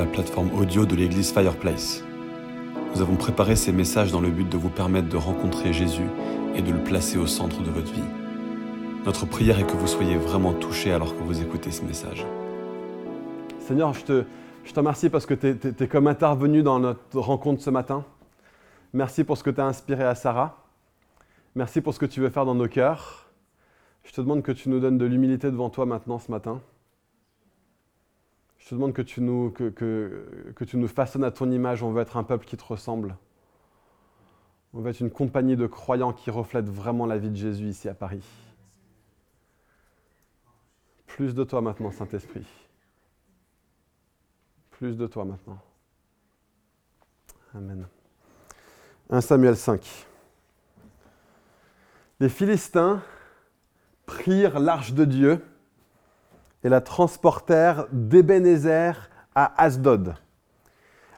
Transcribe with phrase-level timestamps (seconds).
[0.00, 2.02] la plateforme audio de l'église Fireplace.
[2.94, 6.06] Nous avons préparé ces messages dans le but de vous permettre de rencontrer Jésus
[6.54, 8.08] et de le placer au centre de votre vie.
[9.04, 12.24] Notre prière est que vous soyez vraiment touchés alors que vous écoutez ce message.
[13.58, 14.24] Seigneur, je te,
[14.64, 18.02] je te remercie parce que tu es, comme intervenu dans notre rencontre ce matin.
[18.94, 20.64] Merci pour ce que tu as inspiré à Sarah.
[21.54, 23.28] Merci pour ce que tu veux faire dans nos cœurs.
[24.04, 26.62] Je te demande que tu nous donnes de l'humilité devant toi maintenant ce matin.
[28.60, 29.20] Je te demande que tu,
[30.76, 31.82] nous, façonnes à ton image.
[31.82, 33.16] On veut être un peuple qui te ressemble.
[34.72, 37.88] On veut être une compagnie de croyants qui reflète vraiment la vie de Jésus ici
[37.88, 38.22] à Paris.
[41.06, 42.46] Plus de toi maintenant, Saint-Esprit.
[44.70, 45.58] Plus de toi maintenant.
[47.54, 47.88] Amen.
[49.08, 50.06] 1 Samuel 5.
[52.20, 53.02] Les Philistins
[54.06, 55.44] prirent l'arche de Dieu
[56.64, 60.14] et la transportèrent d'Ebenezer à Asdod.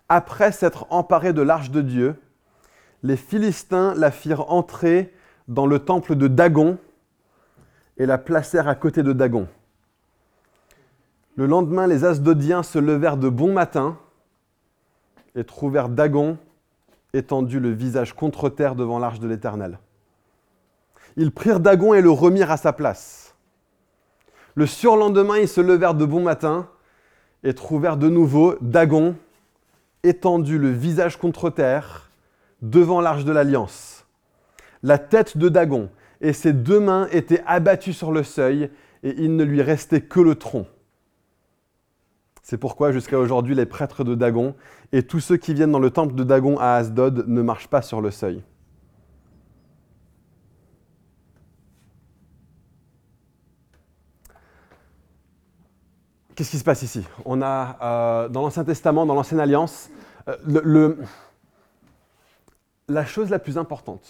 [0.08, 2.16] Après s'être emparés de l'arche de Dieu,
[3.02, 5.12] les Philistins la firent entrer
[5.48, 6.78] dans le temple de Dagon
[7.96, 9.48] et la placèrent à côté de Dagon.
[11.36, 13.98] Le lendemain, les Asdodiens se levèrent de bon matin
[15.34, 16.38] et trouvèrent Dagon
[17.14, 19.78] étendu le visage contre terre devant l'arche de l'Éternel.
[21.16, 23.31] Ils prirent Dagon et le remirent à sa place.
[24.54, 26.68] Le surlendemain, ils se levèrent de bon matin
[27.42, 29.16] et trouvèrent de nouveau Dagon
[30.02, 32.10] étendu le visage contre terre
[32.60, 34.06] devant l'arche de l'Alliance.
[34.82, 38.70] La tête de Dagon et ses deux mains étaient abattues sur le seuil
[39.02, 40.66] et il ne lui restait que le tronc.
[42.42, 44.54] C'est pourquoi jusqu'à aujourd'hui, les prêtres de Dagon
[44.92, 47.82] et tous ceux qui viennent dans le temple de Dagon à Asdod ne marchent pas
[47.82, 48.42] sur le seuil.
[56.34, 57.04] Qu'est-ce qui se passe ici?
[57.24, 59.90] On a euh, dans l'Ancien Testament, dans l'Ancienne Alliance,
[60.28, 60.96] euh,
[62.88, 64.08] la chose la plus importante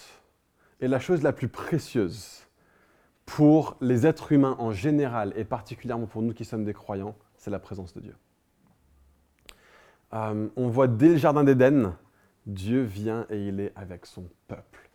[0.81, 2.47] et la chose la plus précieuse
[3.27, 7.51] pour les êtres humains en général et particulièrement pour nous qui sommes des croyants, c'est
[7.51, 8.17] la présence de Dieu.
[10.15, 11.97] Euh, on voit dès le Jardin d'Éden,
[12.47, 14.91] Dieu vient et il est avec son peuple.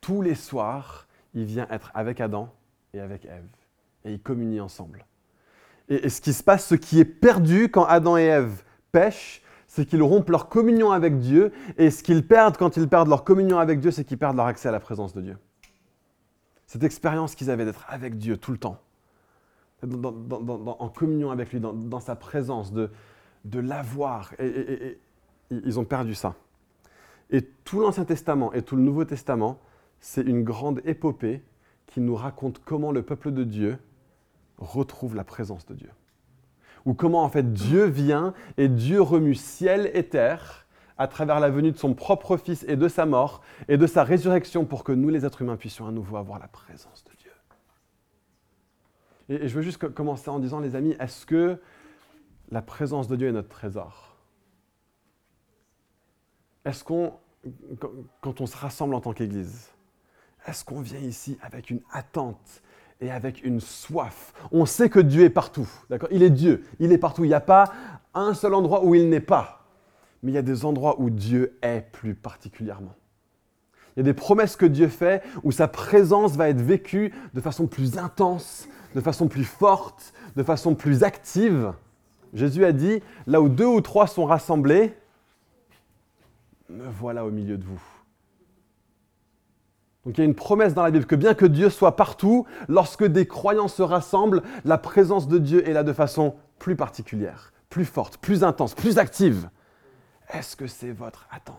[0.00, 2.52] Tous les soirs, il vient être avec Adam
[2.92, 3.48] et avec Ève.
[4.04, 5.04] Et ils communient ensemble.
[5.90, 8.62] Et, ce qui se passe, ce qui est perdu quand Adam et Ève
[8.92, 11.52] pêchent, c'est qu'ils rompent leur communion avec Dieu.
[11.76, 14.46] Et ce qu'ils perdent quand ils perdent leur communion avec Dieu, c'est qu'ils perdent leur
[14.46, 15.36] accès à la présence de Dieu.
[16.66, 18.80] Cette expérience qu'ils avaient d'être avec Dieu tout le temps,
[19.82, 22.90] en communion avec lui, dans, sa présence, de,
[23.44, 24.32] de l'avoir.
[24.38, 24.98] Et,
[25.50, 26.36] ils ont perdu ça.
[27.30, 29.58] Et tout l'Ancien Testament et tout le Nouveau Testament,
[30.00, 31.42] c'est une grande épopée
[31.86, 33.78] qui nous raconte comment le peuple de Dieu
[34.60, 35.90] retrouve la présence de Dieu.
[36.86, 40.66] Ou comment en fait Dieu vient et Dieu remue ciel et terre
[40.98, 44.04] à travers la venue de son propre Fils et de sa mort et de sa
[44.04, 47.30] résurrection pour que nous les êtres humains puissions à nouveau avoir la présence de Dieu.
[49.30, 51.58] Et, je veux juste commencer en disant, les amis, est-ce que
[52.50, 54.16] la présence de Dieu est notre trésor?
[56.64, 57.14] Est-ce qu'on,
[58.20, 59.70] quand on se rassemble en tant qu'Église,
[60.46, 62.62] est-ce qu'on vient ici avec une attente
[63.00, 66.08] et avec une soif On sait que Dieu est partout, d'accord?
[66.12, 67.24] Il est Dieu, il est partout.
[67.24, 67.72] Il n'y a pas
[68.14, 69.66] un seul endroit où il n'est pas,
[70.22, 72.94] mais il y a des endroits où Dieu est plus particulièrement.
[73.96, 77.40] Il y a des promesses que Dieu fait où sa présence va être vécue de
[77.40, 81.72] façon plus intense, de façon plus forte, de façon plus active.
[82.32, 84.94] Jésus a dit, là où deux ou trois sont rassemblés,
[86.68, 87.82] me voilà au milieu de vous.
[90.04, 92.46] Donc il y a une promesse dans la Bible que bien que Dieu soit partout,
[92.68, 97.52] lorsque des croyants se rassemblent, la présence de Dieu est là de façon plus particulière,
[97.68, 99.50] plus forte, plus intense, plus active.
[100.32, 101.56] Est-ce que c'est votre attente?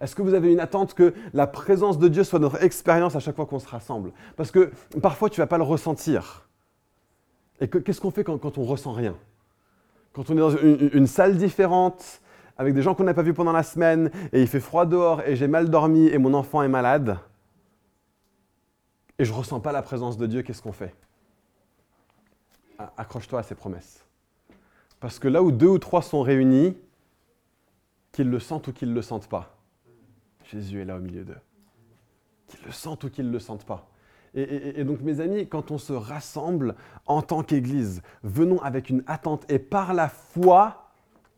[0.00, 3.20] Est-ce que vous avez une attente que la présence de Dieu soit notre expérience à
[3.20, 4.12] chaque fois qu'on se rassemble?
[4.36, 6.48] Parce que parfois tu ne vas pas le ressentir.
[7.60, 9.14] Et qu'est-ce qu'on fait quand, quand on ressent rien?
[10.12, 12.20] Quand on est dans une, salle différente,
[12.56, 15.22] avec des gens qu'on n'a pas vus pendant la semaine, et il fait froid dehors,
[15.22, 17.18] et j'ai mal dormi, et mon enfant est malade,
[19.18, 20.94] et je ne ressens pas la présence de Dieu, qu'est-ce qu'on fait?
[22.96, 24.04] Accroche-toi à ces promesses.
[24.98, 26.76] Parce que là où deux ou trois sont réunis,
[28.10, 29.56] qu'ils le sentent ou qu'ils ne le sentent pas,
[30.50, 31.38] Jésus est là au milieu d'eux.
[32.48, 33.88] Qu'ils le sentent ou qu'ils ne le sentent pas.
[34.34, 36.74] Et, donc, mes amis, quand on se rassemble
[37.06, 40.81] en tant qu'Église, venons avec une attente et par la foi,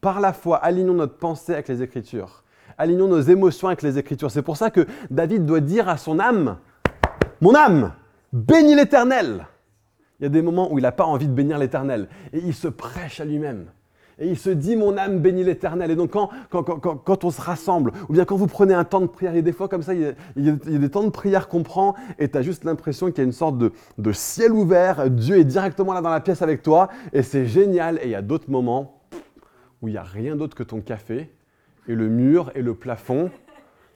[0.05, 2.45] par la foi, alignons notre pensée avec les Écritures.
[2.77, 4.31] Alignons nos émotions avec les Écritures.
[4.31, 6.59] C'est pour ça que David doit dire à son âme,
[7.41, 7.95] mon âme,
[8.31, 9.47] bénis l'Éternel.
[10.21, 12.53] Il y a des moments où il n'a pas envie de bénir l'Éternel et il
[12.53, 13.65] se prêche à lui-même.
[14.19, 15.91] Et il se dit, mon âme bénit l'Éternel.
[15.91, 19.07] Et donc quand, quand, on se rassemble, ou bien quand vous prenez un temps de
[19.07, 21.95] prière, et des fois comme ça, il y a, des temps de prière qu'on prend,
[22.19, 25.39] et tu as juste l'impression qu'il y a une sorte de, de, ciel ouvert, Dieu
[25.39, 27.99] est directement là dans la pièce avec toi, et c'est génial.
[28.03, 29.01] Et il y a d'autres moments
[29.85, 31.31] où il n'y a rien d'autre que ton café,
[31.87, 33.31] et le mur, et le plafond.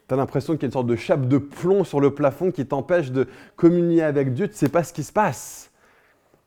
[0.07, 2.51] Tu as l'impression qu'il y a une sorte de chape de plomb sur le plafond
[2.51, 3.27] qui t'empêche de
[3.57, 5.71] communier avec Dieu, tu ne sais pas ce qui se passe.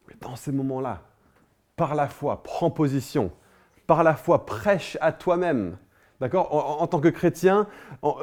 [0.08, 1.02] Mais dans ces moments-là,
[1.76, 3.32] par la foi, prends position
[3.88, 5.76] par la foi, prêche à toi-même.
[6.22, 6.82] D'accord?
[6.82, 7.68] En, tant que chrétien,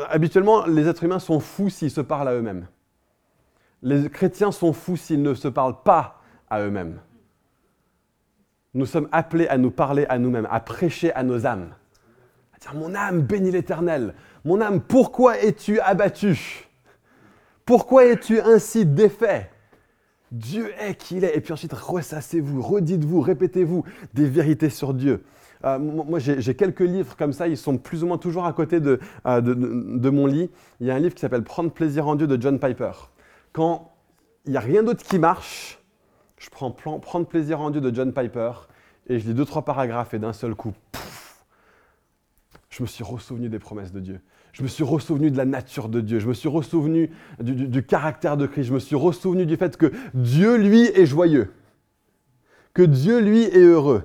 [0.08, 2.68] habituellement, les êtres humains sont fous s'ils se parlent à eux-mêmes.
[3.82, 7.00] Les chrétiens sont fous s'ils ne se parlent pas à eux-mêmes.
[8.74, 11.70] Nous sommes appelés à nous parler à nous-mêmes, à prêcher à nos âmes.
[12.54, 14.14] À dire Mon âme bénit l'Éternel.
[14.44, 16.68] Mon âme, pourquoi es-tu abattu?
[17.64, 19.50] Pourquoi es-tu ainsi défait?
[20.32, 21.36] Dieu est qui il est.
[21.36, 23.84] Et puis ensuite, ressassez-vous, redites-vous, répétez-vous
[24.14, 25.24] des vérités sur Dieu.
[25.64, 28.76] Euh, moi, j'ai quelques livres comme ça, ils sont plus ou moins toujours à côté
[28.76, 30.50] euh, de, de, mon lit.
[30.80, 32.92] Il y a un livre qui s'appelle Prendre plaisir en Dieu de John Piper.
[33.52, 33.92] Quand
[34.44, 35.77] il n'y a rien d'autre qui marche,
[36.38, 38.52] je prends Prendre plaisir en Dieu de John Piper
[39.08, 40.75] et je lis deux, trois paragraphes et d'un seul coup,
[42.69, 44.20] je me suis ressouvenu des promesses de Dieu.
[44.52, 46.19] Je me suis ressouvenu de la nature de Dieu.
[46.19, 48.69] Je me suis ressouvenu du, du caractère de Christ.
[48.69, 51.52] Je me suis ressouvenu du fait que Dieu, lui, est joyeux.
[52.75, 54.05] Que Dieu, lui, est heureux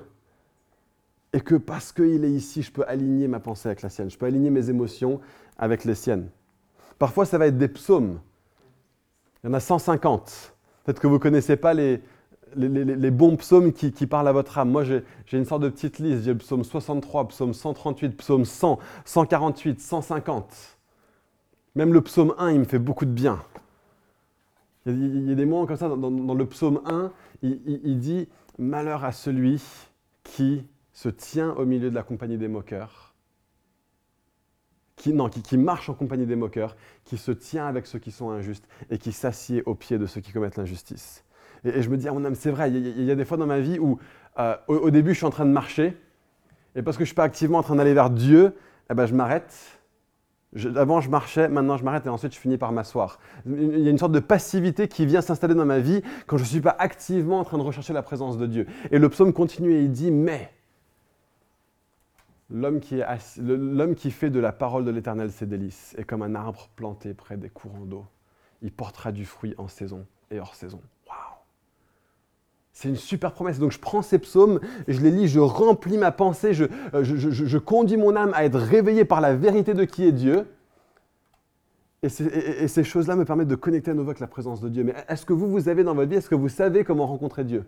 [1.34, 4.16] et que parce qu'il est ici, je peux aligner ma pensée avec la sienne, je
[4.16, 5.20] peux aligner mes émotions
[5.58, 6.28] avec les siennes.
[6.96, 8.20] Parfois, ça va être des psaumes.
[9.42, 10.54] Il y en a 150.
[10.84, 12.00] Peut-être que vous ne connaissez pas les,
[12.56, 14.70] les, bons psaumes qui, parlent à votre âme.
[14.70, 15.02] Moi, j'ai
[15.32, 16.24] une sorte de petite liste.
[16.24, 20.78] J'ai psaume 63, psaume 138, psaume 100, 148, 150.
[21.74, 23.40] Même le psaume 1, il me fait beaucoup de bien.
[24.86, 27.10] Il y a, des moments comme ça, dans, le psaume 1,
[27.42, 28.28] il dit
[28.58, 29.62] Malheur à celui
[30.22, 33.14] qui se tient au milieu de la compagnie des moqueurs,
[34.96, 38.30] qui, non, qui, marche en compagnie des moqueurs, qui se tient avec ceux qui sont
[38.30, 41.24] injustes et qui s'assied aux pieds de ceux qui commettent l'injustice.
[41.64, 43.46] Et, je me dis, ah mon âme, c'est vrai, il y, a des fois dans
[43.46, 43.98] ma vie où
[44.38, 45.96] euh, au, début je suis en train de marcher,
[46.74, 48.54] et parce que je ne suis pas activement en train d'aller vers Dieu,
[48.90, 49.80] eh ben, je m'arrête.
[50.76, 53.18] avant je marchais, maintenant je m'arrête et ensuite je finis par m'asseoir.
[53.46, 56.42] Il y a une sorte de passivité qui vient s'installer dans ma vie quand je
[56.42, 58.66] ne suis pas activement en train de rechercher la présence de Dieu.
[58.90, 60.50] Et le psaume continue et il dit, mais
[62.50, 63.00] L'homme qui,
[63.96, 67.36] qui, fait de la parole de l'Éternel ses délices est comme un arbre planté près
[67.36, 68.04] des courants d'eau.
[68.60, 70.80] Il portera du fruit en saison et hors saison.
[72.74, 73.58] C'est une super promesse.
[73.58, 77.58] Donc je prends ces psaumes, je les lis, je remplis ma pensée, je, euh, je,
[77.58, 80.46] conduis mon âme à être réveillée par la vérité de qui est Dieu.
[82.02, 82.08] Et,
[82.64, 84.84] et ces choses-là me permettent de connecter à nouveau avec la présence de Dieu.
[84.84, 87.44] Mais est-ce que vous, vous avez dans votre vie, est-ce que vous savez comment rencontrer
[87.44, 87.64] Dieu?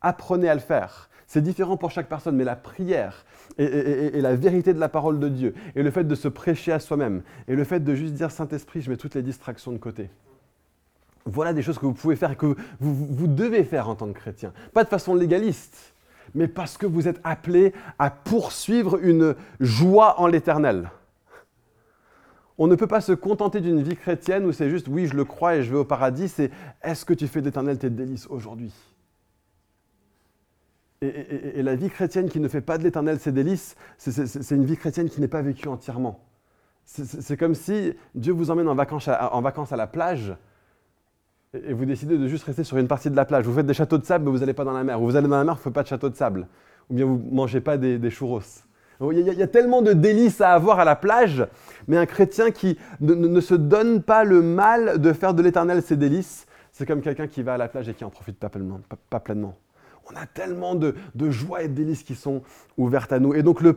[0.00, 1.10] Apprenez à le faire.
[1.28, 3.26] C'est différent pour chaque personne, mais la prière
[3.58, 6.80] et, la vérité de la parole de Dieu, et le fait de se prêcher à
[6.80, 10.08] soi-même, et le fait de juste dire Saint-Esprit, je mets toutes les distractions de côté.
[11.28, 14.18] Voilà des choses que vous pouvez faire et que vous, devez faire en tant que
[14.18, 14.52] chrétien.
[14.72, 15.94] Pas de façon légaliste,
[16.34, 20.90] mais parce que vous êtes appelé à poursuivre une joie en l'éternel.
[22.56, 25.24] On ne peut pas se contenter d'une vie chrétienne où c'est juste oui, je le
[25.24, 26.50] crois et je vais au paradis, c'est
[26.82, 28.72] est-ce que tu fais d'éternel tes délices aujourd'hui?
[31.00, 34.76] Et, la vie chrétienne qui ne fait pas de l'éternel ses délices, c'est une vie
[34.76, 36.24] chrétienne qui n'est pas vécue entièrement.
[36.84, 40.34] C'est comme si Dieu vous emmène en vacances à la plage
[41.54, 43.46] et vous décidez de juste rester sur une partie de la plage.
[43.46, 45.00] Vous faites des châteaux de sable, mais vous n'allez pas dans la mer.
[45.00, 46.46] Ou vous allez dans la mer, vous ne faites pas de château de sable.
[46.90, 48.42] Ou bien vous ne mangez pas des, churros.
[49.00, 51.46] Il y, a, tellement de délices à avoir à la plage,
[51.86, 55.96] mais un chrétien qui ne, se donne pas le mal de faire de l'éternel ses
[55.96, 58.50] délices, c'est comme quelqu'un qui va à la plage et qui en profite pas
[59.08, 59.54] Pas pleinement
[60.12, 60.94] on a tellement de,
[61.30, 62.42] joie et de délices qui sont
[62.76, 63.34] ouvertes à nous.
[63.34, 63.72] Et donc euh,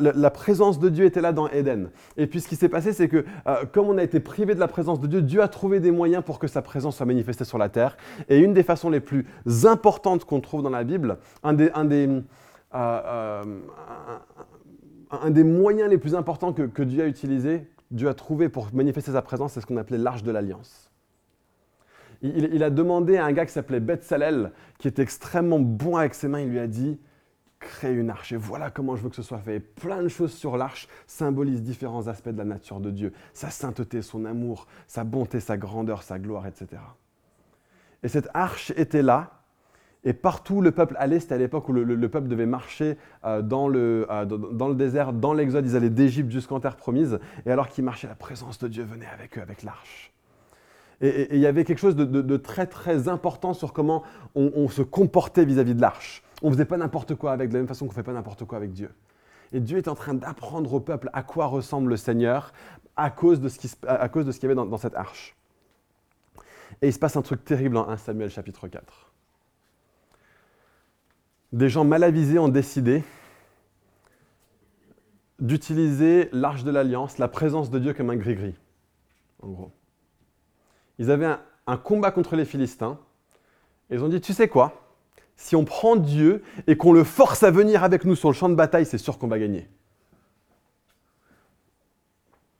[0.00, 1.90] la présence de Dieu était là dans Éden.
[2.16, 4.60] Et puis ce qui s'est passé, c'est que euh, comme on a été privé de
[4.60, 7.44] la présence de Dieu, Dieu a trouvé des moyens pour que sa présence soit manifestée
[7.44, 7.96] sur la terre.
[8.28, 9.26] Et une des façons les plus
[9.64, 11.70] importantes qu'on trouve dans la Bible, un des,
[12.74, 13.44] euh,
[15.44, 19.22] moyens les plus importants que, que Dieu a utilisé, Dieu a trouvé pour manifester sa
[19.22, 20.90] présence, c'est ce qu'on appelait l'arche de l'alliance
[22.24, 26.28] il, a demandé à un gars qui s'appelait Salel, qui était extrêmement bon avec ses
[26.28, 26.98] mains, il lui a dit
[27.60, 29.58] crée une arche et voilà comment je veux que ce soit fait.
[29.58, 34.02] plein de choses sur l'arche symbolisent différents aspects de la nature de Dieu, sa sainteté,
[34.02, 36.82] son amour, sa bonté, sa grandeur, sa gloire, etc.
[38.02, 39.44] Et cette arche était là,
[40.04, 43.68] et partout le peuple allait, c'était à l'époque où le, peuple devait marcher euh, dans,
[43.68, 47.68] le, euh, dans, le, désert, dans l'Exode, ils allaient d'Égypte jusqu'en terre promise, et alors
[47.68, 50.13] qu'ils marchaient, la présence de Dieu venait avec eux, avec l'arche.
[51.04, 55.44] Et il y avait quelque chose de, très très important sur comment on, se comportait
[55.44, 56.22] vis-à-vis de l'arche.
[56.42, 58.14] On ne faisait pas n'importe quoi avec, de la même façon qu'on ne fait pas
[58.14, 58.90] n'importe quoi avec Dieu.
[59.52, 62.54] Et Dieu est en train d'apprendre au peuple à quoi ressemble le Seigneur
[62.96, 65.36] à cause de ce qu'il y avait dans, cette arche.
[66.80, 69.12] Et il se passe un truc terrible en 1 Samuel chapitre 4.
[71.52, 73.04] Des gens mal avisés ont décidé
[75.38, 78.56] d'utiliser l'arche de l'alliance, la présence de Dieu comme un gris-gris,
[79.42, 79.72] en gros.
[80.98, 81.36] Ils avaient
[81.66, 82.98] un, combat contre les Philistins,
[83.90, 84.80] ils ont dit, tu sais quoi?
[85.36, 88.48] Si on prend Dieu et qu'on le force à venir avec nous sur le champ
[88.48, 89.68] de bataille, c'est sûr qu'on va gagner.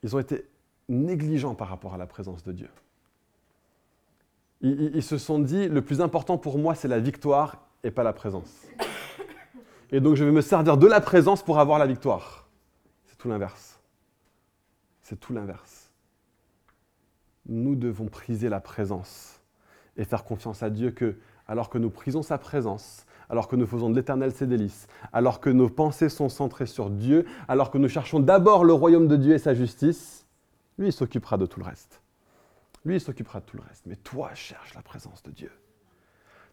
[0.02, 0.46] Ils ont été
[0.88, 2.68] négligents par rapport à la présence de Dieu.
[4.60, 8.14] Ils, se sont dit, le plus important pour moi, c'est la victoire et pas la
[8.14, 8.66] présence.
[9.90, 12.48] Et donc je vais me servir de la présence pour avoir la victoire.
[13.04, 13.78] C'est tout l'inverse.
[15.02, 15.83] C'est tout l'inverse.
[17.46, 19.40] Nous devons priser la présence
[19.96, 23.66] et faire confiance à Dieu que alors que nous prisons sa présence, alors que nous
[23.66, 27.78] faisons de l'éternel ses délices, alors que nos pensées sont centrées sur Dieu, alors que
[27.78, 30.26] nous cherchons d'abord le royaume de Dieu et sa justice,
[30.78, 32.00] lui, il s'occupera de tout le reste.
[32.84, 33.84] Lui, il s'occupera de tout le reste.
[33.86, 35.50] Mais toi, cherche la présence de Dieu.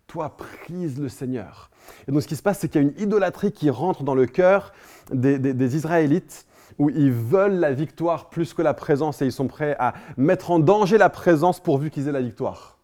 [0.07, 1.71] Toi, prise le Seigneur.
[2.07, 4.15] Et donc, ce qui se passe, c'est qu'il y a une idolâtrie qui rentre dans
[4.15, 4.73] le cœur
[5.11, 6.45] des, des Israélites
[6.81, 10.49] où ils veulent la victoire plus que la présence et ils sont prêts à mettre
[10.49, 12.79] en danger la présence pourvu qu'ils aient la victoire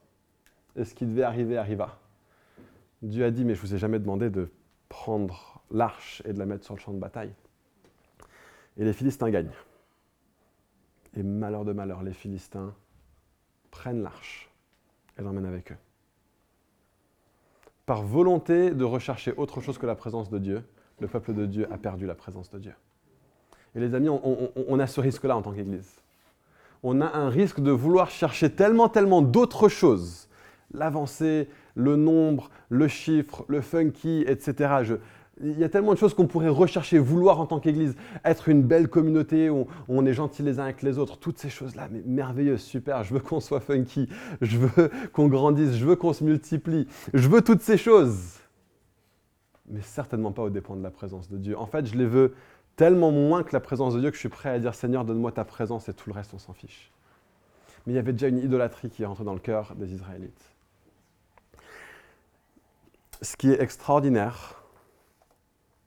[0.76, 1.98] et ce qui devait arriver arriva.
[3.02, 4.52] Dieu a dit, mais je ne vous ai jamais demandé de
[4.88, 7.34] prendre l'arche et de la mettre sur le champ de bataille.
[8.78, 9.50] Et les Philistins gagnent.
[11.16, 12.76] Et malheur de malheur, les Philistins
[13.72, 14.52] prennent l'arche
[15.18, 15.78] et l'emmènent avec eux.
[17.88, 20.64] Par volonté de rechercher autre chose que la présence de Dieu,
[21.00, 22.74] le peuple de Dieu a perdu la présence de Dieu.
[23.76, 25.92] Et les amis, on, a ce risque-là en tant qu'Église.
[26.84, 30.28] On a un risque de vouloir chercher tellement, tellement d'autres choses
[30.74, 34.98] l'avancée, le nombre, le chiffre, le funky, etc.
[35.42, 37.96] il y a tellement de choses qu'on pourrait rechercher, vouloir en tant qu'Église,
[38.26, 41.50] être une belle communauté où on est gentils les uns avec les autres, toutes ces
[41.50, 44.10] choses-là, mais merveilleuses, super, je veux qu'on soit funky,
[44.42, 48.40] je veux qu'on grandisse, je veux qu'on se multiplie, je veux toutes ces choses.
[49.70, 51.58] Mais certainement pas au dépend de la présence de Dieu.
[51.58, 52.34] En fait, je les veux
[52.78, 55.34] tellement moins que la présence de Dieu que je suis prêt à dire Seigneur, donne-moi
[55.34, 56.92] ta présence et tout le reste, on s'en fiche.
[57.86, 60.54] Mais il y avait déjà une idolâtrie qui est rentrée dans le cœur des Israélites
[63.22, 64.62] ce qui est extraordinaire,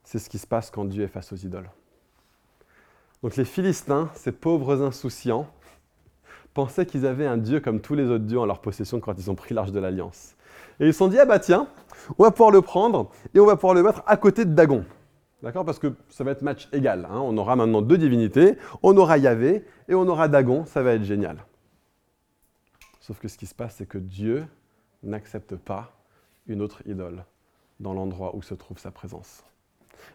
[0.04, 1.70] c'est ce qui se passe quand Dieu est face aux idoles.
[3.22, 5.46] Donc les Philistins, ces pauvres insouciants,
[6.54, 9.30] pensaient qu'ils avaient un Dieu comme tous les autres dieux en leur possession quand ils
[9.30, 10.34] ont pris l'arche de l'Alliance.
[10.80, 11.68] Et ils se sont dit, ah bah tiens,
[12.18, 14.84] on va pouvoir le prendre et on va pouvoir le mettre à côté de Dagon.
[15.42, 17.06] D'accord Parce que ça va être match égal.
[17.10, 17.18] Hein.
[17.22, 21.04] On aura maintenant deux divinités, on aura Yahvé et on aura Dagon, ça va être
[21.04, 21.38] génial.
[23.00, 24.44] Sauf que ce qui se passe, c'est que Dieu
[25.02, 25.92] n'accepte pas
[26.46, 27.24] une autre idole
[27.80, 29.42] dans l'endroit où se trouve sa présence.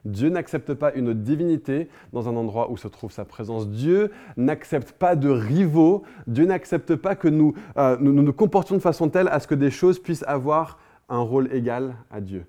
[0.04, 3.68] Dieu n'accepte pas une divinité dans un endroit où se trouve sa présence.
[3.68, 6.04] Dieu n'accepte pas de rivaux.
[6.28, 9.56] Dieu n'accepte pas que nous, euh, nous, nous comportions de façon telle à ce que
[9.56, 10.80] des choses puissent avoir
[11.10, 12.46] un rôle égal à Dieu.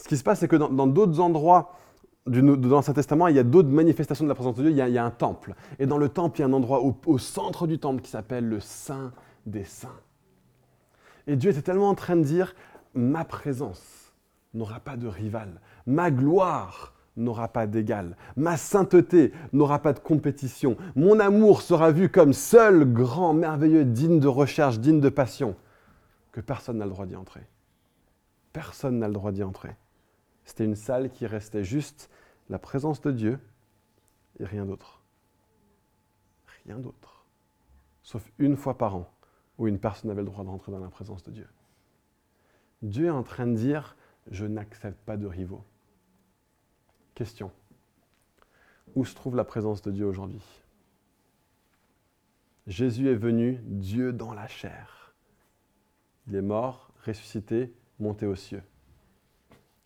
[0.00, 1.74] Ce qui se passe, c'est que dans d'autres endroits
[2.26, 4.70] dans l'Ancien Testament, il y a d'autres manifestations de la présence de Dieu.
[4.70, 5.54] Il y, a, un temple.
[5.78, 8.46] Et dans le temple, il y a un endroit au centre du temple qui s'appelle
[8.46, 9.12] le Saint
[9.46, 9.88] des Saints.
[11.26, 12.54] Et Dieu était tellement en train de dire,
[12.94, 14.12] ma présence
[14.54, 20.76] n'aura pas de rival, ma gloire n'aura pas d'égal, ma sainteté n'aura pas de compétition,
[20.96, 25.54] mon amour sera vu comme seul, grand, merveilleux, digne de recherche, digne de passion,
[26.32, 27.46] que personne n'a le droit d'y entrer.
[28.52, 29.76] Personne n'a le droit d'y entrer.
[30.50, 32.10] C'était une salle qui restait juste
[32.48, 33.38] la présence de Dieu
[34.40, 35.00] et rien d'autre.
[36.64, 37.24] Rien d'autre.
[38.02, 39.14] Sauf une fois par an
[39.58, 41.46] où une personne avait le droit de rentrer dans la présence de Dieu.
[42.82, 43.94] Dieu est en train de dire,
[44.28, 45.62] je n'accepte pas de rivaux.
[47.14, 47.52] Question.
[48.96, 50.42] Où se trouve la présence de Dieu aujourd'hui?
[52.66, 55.14] Jésus est venu, Dieu dans la chair.
[56.26, 58.64] Il est mort, ressuscité, monté aux cieux.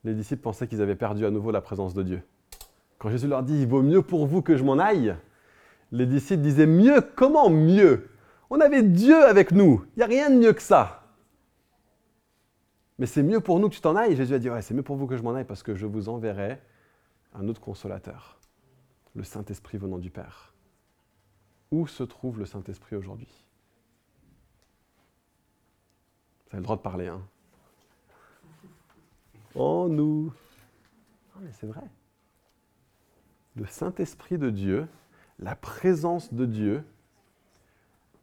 [0.04, 2.23] Les disciples pensaient qu'ils avaient perdu à nouveau la présence de Dieu.
[2.99, 5.16] Quand Jésus leur dit, il vaut mieux pour vous que je m'en aille,
[5.92, 8.11] les disciples disaient, mieux, comment mieux?
[8.50, 9.84] On avait Dieu avec nous.
[9.96, 11.08] Il n'y a rien de mieux que ça.
[12.99, 14.14] Mais c'est mieux pour nous que tu t'en ailles.
[14.14, 15.87] Jésus a dit, ouais, c'est mieux pour vous que je m'en aille parce que je
[15.87, 16.61] vous enverrai
[17.32, 18.38] un autre consolateur,
[19.14, 20.54] le Saint-Esprit venant du Père.
[21.70, 23.44] Où se trouve le Saint-Esprit aujourd'hui?
[26.46, 27.23] Vous avez le droit de parler, hein
[29.54, 30.32] En nous.
[31.34, 31.82] Non, mais c'est vrai.
[33.56, 34.88] Le Saint-Esprit de Dieu,
[35.38, 36.84] la présence de Dieu,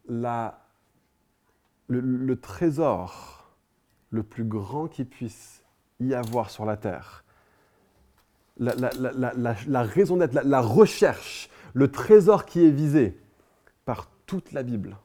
[0.08, 0.52] le,
[2.36, 3.56] trésor
[4.10, 5.64] le plus grand qui puisse
[6.00, 7.24] y avoir sur la terre.
[8.58, 13.18] La, la raison d'être, la recherche, le trésor qui est visé
[13.86, 14.98] par toute la Bible.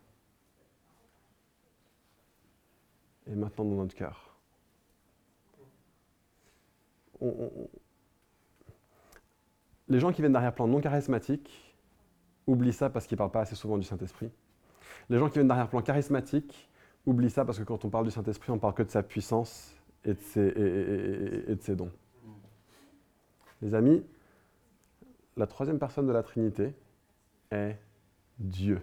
[3.28, 4.25] Et maintenant dans notre cœur.
[9.88, 11.74] Les gens qui viennent d'arrière-plan non charismatiques
[12.46, 14.30] oublient ça parce qu'ils ne parlent pas assez souvent du Saint-Esprit.
[15.08, 16.68] Les gens qui viennent d'arrière-plan charismatiques
[17.06, 19.74] oublient ça parce que quand on parle du Saint-Esprit, on parle que de sa puissance
[20.04, 20.48] et de ses,
[21.50, 21.92] et de ses dons.
[23.62, 24.04] Les amis,
[25.36, 26.74] la troisième personne de la Trinité
[27.50, 27.78] est
[28.38, 28.82] Dieu.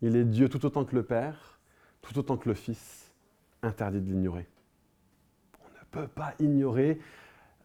[0.00, 1.60] Il est Dieu tout autant que le Père,
[2.00, 3.12] tout autant que le Fils,
[3.62, 4.48] interdit de l'ignorer.
[5.94, 7.00] On ne peut pas ignorer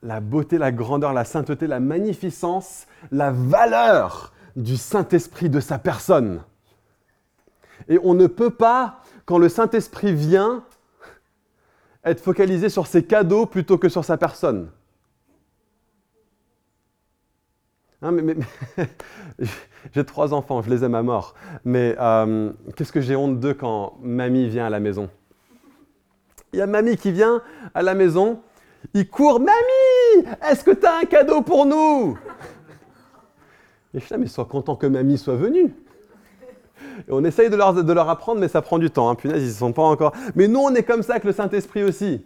[0.04, 6.44] la beauté, la grandeur, la sainteté, la magnificence, la valeur du Saint-Esprit de sa personne.
[7.88, 10.66] Et on ne peut pas, quand le Saint-Esprit vient,
[12.04, 14.72] être focalisé sur ses cadeaux plutôt que sur sa personne.
[18.02, 18.16] Hein,
[19.94, 21.34] j'ai trois enfants, je les aime à mort.
[21.64, 25.10] Mais euh, qu'est-ce que j'ai honte d'eux quand mamie vient à la maison?
[26.54, 27.42] Il y a mamie qui vient
[27.74, 28.42] à la maison,
[28.94, 32.18] il court Mamie, est-ce que tu as un cadeau pour nous?
[33.94, 35.74] Et je dis, mais sois content que mamie soit venue.
[37.10, 39.10] On essaye de leur, de leur, apprendre, mais ça prend du temps.
[39.10, 39.16] Hein.
[39.16, 40.13] Punaise, ils ne sont pas encore.
[40.36, 42.25] Mais nous, on est comme ça avec le Saint-Esprit aussi.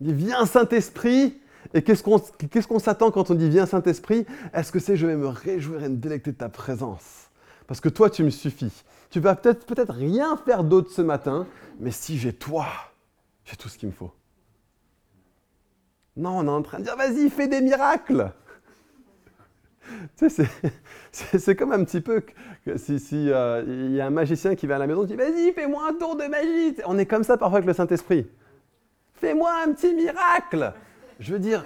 [0.00, 1.38] Il dit Viens, Saint-Esprit.
[1.74, 4.26] Et qu'est-ce qu'on s'attend quand on dit Viens, Saint-Esprit?
[4.54, 7.28] Est-ce que c'est Je vais me réjouir et me délecter de ta présence?
[7.66, 8.84] Parce que toi, tu me suffis.
[9.10, 11.46] Tu vas peut-être peut rien faire d'autre ce matin,
[11.80, 12.66] mais si j'ai toi,
[13.46, 14.12] j'ai tout ce qu'il me faut.
[16.16, 18.32] Non, on est en train de dire Vas-y, fais des miracles
[20.18, 20.46] tu sais,
[21.12, 22.22] c'est comme un petit peu
[22.76, 25.52] si, si euh, y a un magicien qui vient à la maison et dit Vas-y,
[25.52, 26.76] fais-moi un tour de magie.
[26.86, 28.26] On est comme ça parfois avec le Saint-Esprit.
[29.14, 30.72] Fais-moi un petit miracle.
[31.20, 31.64] Je veux dire,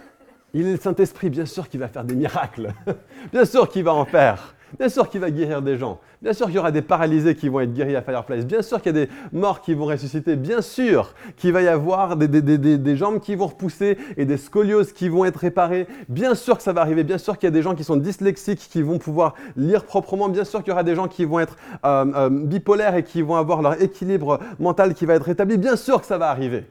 [0.52, 2.72] il est le Saint-Esprit, bien sûr qu'il va faire des miracles.
[3.32, 4.54] bien sûr qu'il va en faire.
[4.78, 6.00] Bien sûr qu'il va guérir des gens.
[6.22, 8.46] Bien sûr qu'il y aura des paralysés qui vont être guéris à Fireplace.
[8.46, 10.36] Bien sûr qu'il y a des morts qui vont ressusciter.
[10.36, 14.92] Bien sûr qu'il va y avoir des, des, jambes qui vont repousser et des scolioses
[14.92, 15.86] qui vont être réparées.
[16.08, 17.04] Bien sûr que ça va arriver.
[17.04, 20.28] Bien sûr qu'il y a des gens qui sont dyslexiques qui vont pouvoir lire proprement.
[20.28, 23.22] Bien sûr qu'il y aura des gens qui vont être euh, euh, bipolaires et qui
[23.22, 25.58] vont avoir leur équilibre mental qui va être rétabli.
[25.58, 26.64] Bien sûr que ça va arriver.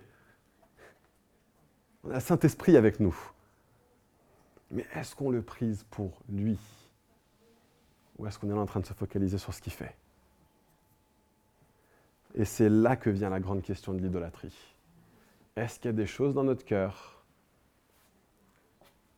[2.04, 3.16] On a Saint-Esprit avec nous.
[4.72, 6.58] Mais est-ce qu'on le prise pour lui?
[8.20, 9.96] Ou est-ce qu'on est en train de se focaliser sur ce qu'il fait?
[12.36, 14.54] Et c'est là que vient la grande question de l'idolâtrie.
[15.56, 17.24] Est-ce qu'il y a des choses dans notre cœur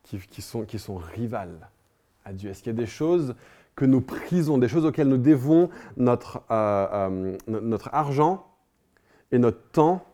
[0.04, 1.68] qui, sont, qui sont rivales
[2.24, 2.50] à Dieu?
[2.50, 3.34] Est-ce qu'il y a des choses
[3.74, 8.46] que nous prisons, des choses auxquelles nous dévons notre, euh, euh, notre argent
[9.30, 10.04] et notre temps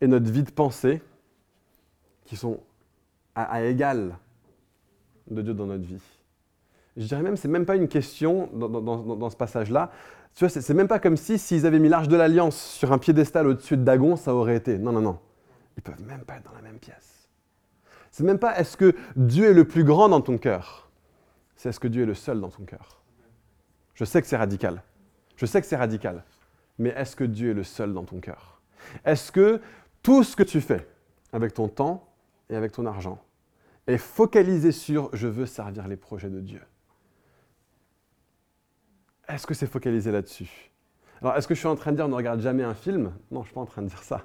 [0.00, 1.02] et notre vie de pensée
[2.24, 2.60] qui sont
[3.34, 4.16] à, égal
[5.30, 6.17] de Dieu dans notre vie?
[6.98, 9.90] Je dirais même, c'est même pas une question dans, ce passage-là.
[10.34, 12.98] Tu vois, c'est même pas comme si s'ils avaient mis l'arche de l'alliance sur un
[12.98, 14.78] piédestal au-dessus de Dagon, ça aurait été.
[14.78, 15.18] Non, non, non.
[15.76, 17.28] Ils peuvent même pas être dans la même pièce.
[18.10, 20.90] C'est même pas est-ce que Dieu est le plus grand dans ton cœur?
[21.56, 23.00] C'est est-ce que Dieu est le seul dans ton cœur?
[23.94, 24.82] Je sais que c'est radical.
[25.36, 26.24] Je sais que c'est radical.
[26.78, 28.60] Mais est-ce que Dieu est le seul dans ton cœur?
[29.04, 29.60] Est-ce que
[30.02, 30.86] tout ce que tu fais
[31.32, 32.08] avec ton temps,
[32.50, 33.22] et avec ton argent
[33.86, 36.60] et focaliser sur je veux servir les projets de Dieu.
[39.28, 40.70] Est-ce que c'est focalisé là-dessus?
[41.20, 43.12] Alors, est-ce que je suis en train de dire ne regarde jamais un film?
[43.30, 44.22] Non, je ne suis pas en train de dire ça.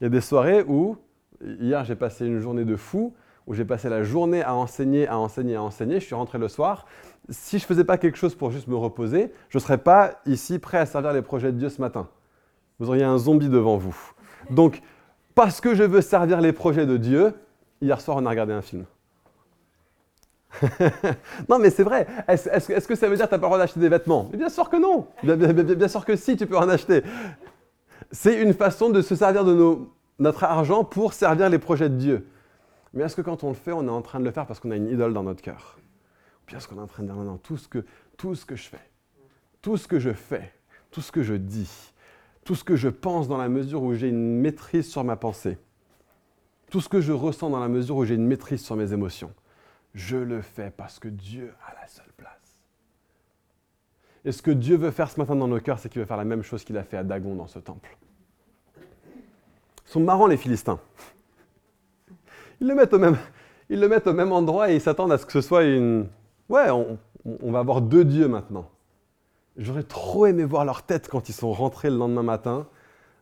[0.00, 0.96] Il y a des soirées où,
[1.42, 3.14] hier j'ai passé une journée de fou,
[3.46, 6.48] où j'ai passé la journée à enseigner, à enseigner, à enseigner, je suis rentré le
[6.48, 6.86] soir.
[7.30, 10.20] Si je ne faisais pas quelque chose pour juste me reposer, je ne serais pas
[10.26, 12.08] ici prêt à servir les projets de Dieu ce matin.
[12.78, 13.96] Vous auriez un zombie devant vous.
[14.50, 14.82] Donc,
[15.34, 17.34] parce que je veux servir les projets de Dieu,
[17.80, 18.84] hier soir, on a regardé un film.
[21.48, 22.06] non, mais c'est vrai.
[22.28, 24.30] Est-ce que ça veut dire que tu n'as pas le droit d'acheter des vêtements?
[24.32, 25.06] Bien sûr que non.
[25.22, 27.02] Bien, sûr que si, tu peux en acheter.
[28.10, 29.78] C'est une façon de se servir de
[30.18, 32.26] notre argent pour servir les projets de Dieu.
[32.94, 34.60] Mais est-ce que quand on le fait, on est en train de le faire parce
[34.60, 35.78] qu'on a une idole dans notre cœur?
[36.42, 37.80] Ou bien est-ce qu'on est en train de dire, non, non, tout ce que
[38.56, 38.90] je fais,
[39.60, 40.52] tout ce que je fais,
[40.90, 41.92] tout ce que je dis,
[42.44, 45.58] tout ce que je pense dans la mesure où j'ai une maîtrise sur ma pensée,
[46.70, 49.32] tout ce que je ressens dans la mesure où j'ai une maîtrise sur mes émotions,
[49.96, 52.30] je le fais parce que Dieu a la seule place.
[54.24, 56.16] Et ce que Dieu veut faire ce matin dans nos cœurs, c'est qu'il veut faire
[56.16, 57.96] la même chose qu'il a fait à Dagon dans ce temple.
[58.76, 60.78] Ils sont marrants les Philistins.
[62.60, 63.16] Ils le mettent au même,
[63.68, 66.08] ils le mettent au même endroit et ils s'attendent à ce que ce soit une...
[66.48, 68.70] Ouais, on va avoir deux dieux maintenant.
[69.56, 72.68] J'aurais trop aimé voir leur tête quand ils sont rentrés le lendemain matin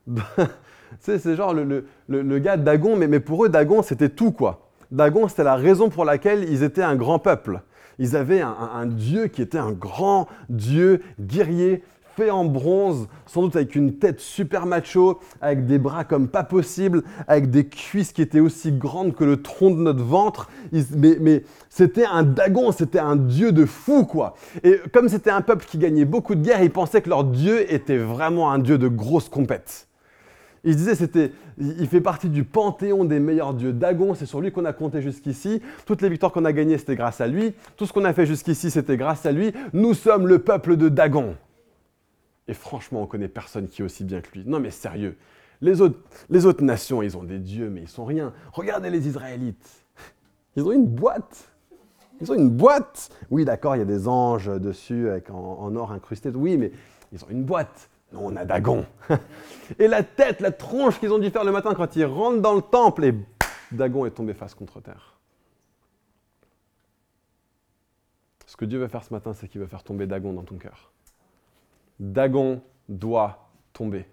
[1.00, 4.63] c'est genre le, le, gars Dagon, mais, mais pour eux, Dagon, c'était tout, quoi.
[4.90, 7.60] Dagon, c'était la raison pour laquelle ils étaient un grand peuple.
[7.98, 11.82] Ils avaient un, dieu qui était un grand dieu guerrier,
[12.16, 16.44] fait en bronze, sans doute avec une tête super macho, avec des bras comme pas
[16.44, 20.48] possible, avec des cuisses qui étaient aussi grandes que le tronc de notre ventre.
[20.72, 24.34] mais, mais c'était un Dagon, c'était un dieu de fou, quoi.
[24.62, 27.72] Et comme c'était un peuple qui gagnait beaucoup de guerres, ils pensaient que leur dieu
[27.72, 29.88] était vraiment un dieu de grosse compète.
[30.64, 33.72] Il disait, c'était, il fait partie du panthéon des meilleurs dieux.
[33.72, 35.60] Dagon, c'est sur lui qu'on a compté jusqu'ici.
[35.84, 37.54] Toutes les victoires qu'on a gagnées, c'était grâce à lui.
[37.76, 39.52] Tout ce qu'on a fait jusqu'ici, c'était grâce à lui.
[39.74, 41.36] Nous sommes le peuple de Dagon.
[42.48, 44.44] Et franchement, on connaît personne qui est aussi bien que lui.
[44.46, 45.16] Non mais sérieux,
[45.62, 48.32] les autres, nations, ils ont des dieux, mais ils sont rien.
[48.52, 49.86] Regardez les Israélites.
[50.56, 51.48] Ils ont une boîte.
[52.20, 53.10] Ils ont une boîte.
[53.30, 56.30] Oui, d'accord, il y a des anges dessus en or incrusté.
[56.34, 56.72] Oui, mais
[57.12, 57.88] ils ont une boîte.
[58.16, 58.86] On a Dagon.
[59.78, 62.54] et la tête, la tronche qu'ils ont dû faire le matin quand ils rentrent dans
[62.54, 63.14] le temple, et
[63.72, 65.14] Dagon est tombé face contre terre.
[68.46, 70.56] Ce que Dieu veut faire ce matin, c'est qu'il veut faire tomber Dagon dans ton
[70.56, 70.92] cœur.
[71.98, 74.06] Dagon doit tomber.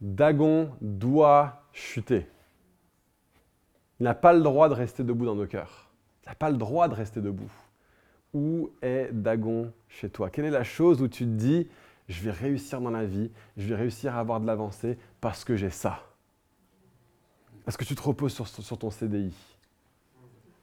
[0.00, 2.26] Dagon doit chuter.
[4.00, 5.90] Il n'a pas le droit de rester debout dans nos cœurs.
[6.24, 7.50] Il n'a pas le droit de rester debout.
[8.32, 10.30] Où est Dagon chez toi?
[10.30, 11.68] Quelle est la chose où tu te dis,
[12.08, 15.56] je vais réussir dans la vie, je vais réussir à avoir de l'avancée parce que
[15.56, 16.02] j'ai ça.
[17.66, 19.34] Est-ce que tu te reposes sur, ton CDI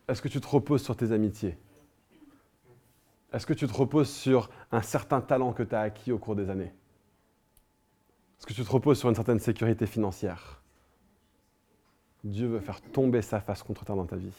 [0.07, 1.55] Est-ce que tu te reposes sur tes amitiés?
[3.31, 6.35] Est-ce que tu te reposes sur un certain talent que tu as acquis au cours
[6.35, 6.73] des années?
[8.39, 10.61] Est-ce que tu te reposes sur une certaine sécurité financière?
[12.23, 14.33] Dieu veut faire tomber sa face contre terre dans ta vie.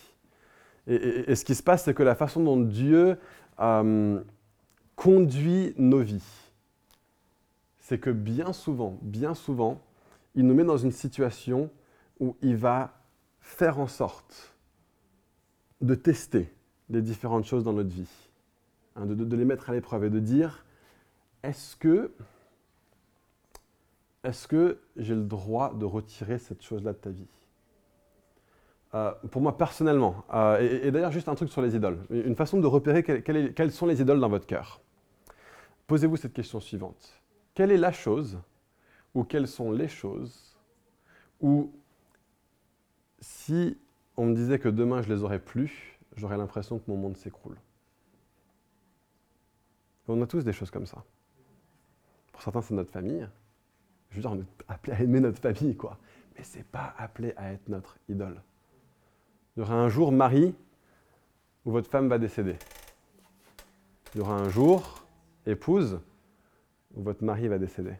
[0.88, 3.18] Et, ce qui se passe, c'est que la façon dont Dieu
[3.60, 4.22] euh,
[4.96, 6.45] conduit nos vies,
[7.86, 9.80] c'est que bien souvent, bien souvent,
[10.34, 11.70] il nous met dans une situation
[12.18, 12.98] où il va
[13.38, 14.56] faire en sorte
[15.80, 16.52] de tester
[16.90, 18.10] les différentes choses dans notre vie,
[18.96, 20.64] hein, de, les mettre à l'épreuve et de dire,
[21.44, 22.10] est-ce que,
[24.24, 27.28] est que j'ai le droit de retirer cette chose-là de ta vie?
[28.94, 32.58] Euh, pour moi personnellement, euh, et, d'ailleurs juste un truc sur les idoles, une façon
[32.58, 34.80] de repérer quelles sont les idoles dans votre cœur.
[35.86, 37.22] Posez-vous cette question suivante
[37.56, 38.38] quelle est la chose
[39.14, 40.56] ou quelles sont les choses
[41.40, 41.72] où
[43.18, 43.78] si
[44.16, 47.56] on me disait que demain je les aurais plus, j'aurais l'impression que mon monde s'écroule.
[50.06, 51.02] On a tous des choses comme ça.
[52.30, 53.26] Pour certains, c'est notre famille.
[54.10, 55.98] Je veux dire, on est appelé à aimer notre famille, quoi.
[56.36, 58.40] Mais c'est pas appelé à être notre idole.
[59.56, 60.54] Il y aura un jour, Marie,
[61.64, 62.56] où votre femme va décéder.
[64.14, 65.02] Il y aura un jour,
[65.46, 66.00] épouse,
[66.96, 67.94] où votre mari va décéder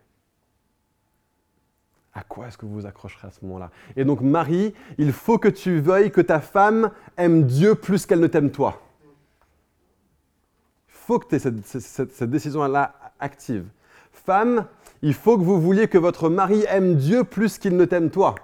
[2.15, 3.71] À quoi est-ce que vous vous accrocherez à ce moment-là?
[3.95, 8.21] Et donc, Marie, il faut que tu veuilles que ta femme aime Dieu plus qu'elle
[8.21, 8.81] ne t'aime toi.
[10.89, 13.67] Il faut que tu aies cette, décision-là active.
[14.13, 14.67] Femme,
[15.03, 18.35] il faut que vous vouliez que votre mari aime Dieu plus qu'il ne t'aime toi.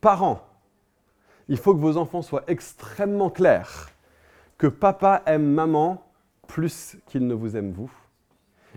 [0.00, 0.46] Parents,
[1.48, 3.90] il faut que vos enfants soient extrêmement clairs
[4.56, 6.06] que papa aime maman
[6.46, 7.90] plus qu'il ne vous aime vous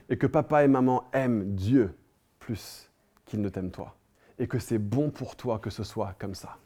[0.09, 1.95] et que papa et maman aiment Dieu
[2.39, 2.89] plus
[3.25, 3.95] qu'ils ne t'aiment toi.
[4.39, 6.57] Et que c'est bon pour toi que ce soit comme ça.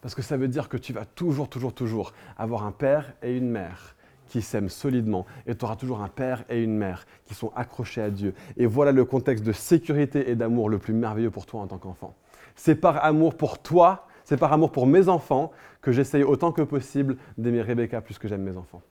[0.00, 3.36] Parce que ça veut dire que tu vas toujours, toujours, toujours avoir un père et
[3.36, 5.26] une mère qui s'aiment solidement.
[5.46, 8.34] Et tu auras toujours un père et une mère qui sont accrochés à Dieu.
[8.56, 11.78] Et voilà le contexte de sécurité et d'amour le plus merveilleux pour toi en tant
[11.78, 12.14] qu'enfant.
[12.54, 15.50] C'est par amour pour toi, c'est par amour pour mes enfants
[15.80, 18.82] que j'essaye autant que possible d'aimer Rebecca plus que j'aime mes enfants.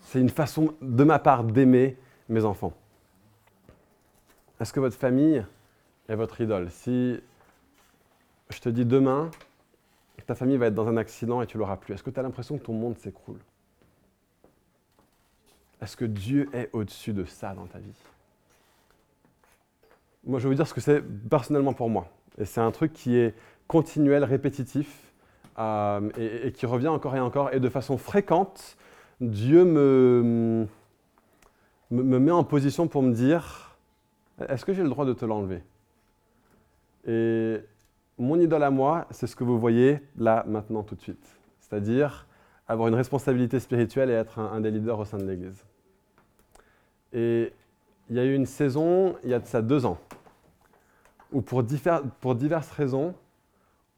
[0.00, 2.72] C'est une façon de ma part d'aimer mes enfants.
[4.60, 5.44] Est-ce que votre famille
[6.08, 6.70] est votre idole?
[6.70, 7.20] Si
[8.50, 9.30] je te dis demain,
[10.26, 12.22] ta famille va être dans un accident et tu l'auras plus, est-ce que tu as
[12.22, 13.38] l'impression que ton monde s'écroule?
[15.80, 17.94] Est-ce que Dieu est au-dessus de ça dans ta vie?
[20.24, 22.08] Moi, je vais vous dire ce que c'est personnellement pour moi.
[22.36, 23.34] Et c'est un truc qui est
[23.68, 25.12] continuel, répétitif,
[25.58, 27.54] euh, et, qui revient encore et encore.
[27.54, 28.76] Et de façon fréquente,
[29.20, 30.66] Dieu me,
[31.90, 33.76] me, met en position pour me dire,
[34.48, 35.62] est-ce que j'ai le droit de te l'enlever?
[37.06, 37.60] Et
[38.18, 41.38] mon idole à moi, c'est ce que vous voyez là, maintenant, tout de suite.
[41.60, 42.26] C'est-à-dire
[42.66, 45.64] avoir une responsabilité spirituelle et être un, des leaders au sein de l'Église.
[47.12, 47.52] Et
[48.10, 49.98] il y a eu une saison, il y a de ça deux ans,
[51.32, 51.64] où pour,
[52.20, 53.14] pour diverses raisons,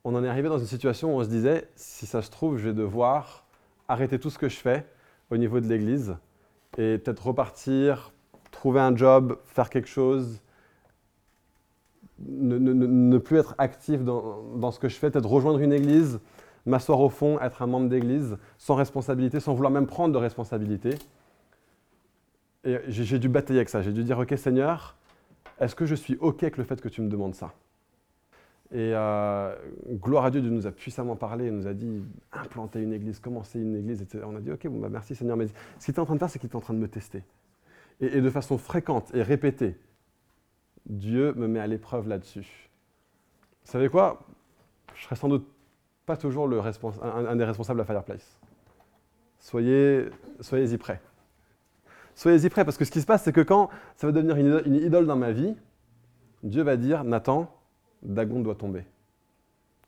[0.04, 2.56] on en est arrivé dans une situation où on se disait, si ça se trouve,
[2.58, 3.44] je vais devoir
[3.88, 4.86] arrêter tout ce que je fais
[5.30, 6.16] au niveau de l'Église
[6.78, 8.12] et peut-être repartir,
[8.50, 10.40] trouver un job, faire quelque chose
[12.26, 16.20] ne, plus être actif dans, dans, ce que je fais, peut-être rejoindre une église,
[16.66, 20.90] m'asseoir au fond, être un membre d'église, sans responsabilité, sans vouloir même prendre de responsabilité.
[22.64, 23.80] Et j'ai dû batailler avec ça.
[23.80, 24.96] J'ai dû dire, OK Seigneur,
[25.58, 27.52] est-ce que je suis OK avec le fait que tu me demandes ça?
[28.72, 29.52] Et euh,
[29.94, 32.02] gloire à Dieu, Dieu nous a puissamment parlé, il nous a dit,
[32.32, 34.00] implanter une église, commencer une église.
[34.00, 34.22] Etc.
[34.24, 35.36] On a dit, OK, bon, bah, merci Seigneur.
[35.36, 36.88] Mais ce qu'il est en train de faire, c'est qu'il est en train de me
[36.88, 37.24] tester.
[38.00, 39.76] Et, de façon fréquente et répétée,
[40.86, 42.70] Dieu me met à l'épreuve là-dessus.
[43.64, 44.20] Vous savez quoi?
[44.94, 45.46] Je serai sans doute
[46.06, 46.48] pas toujours
[47.02, 48.38] un, des responsables à Fireplace.
[49.38, 50.08] Soyez,
[50.40, 51.00] soyez-y prêts.
[52.14, 54.74] Soyez-y prêts, parce que ce qui se passe, c'est que quand ça va devenir une
[54.74, 55.56] idole, dans ma vie,
[56.42, 57.50] Dieu va dire, Nathan,
[58.02, 58.84] Dagon doit tomber.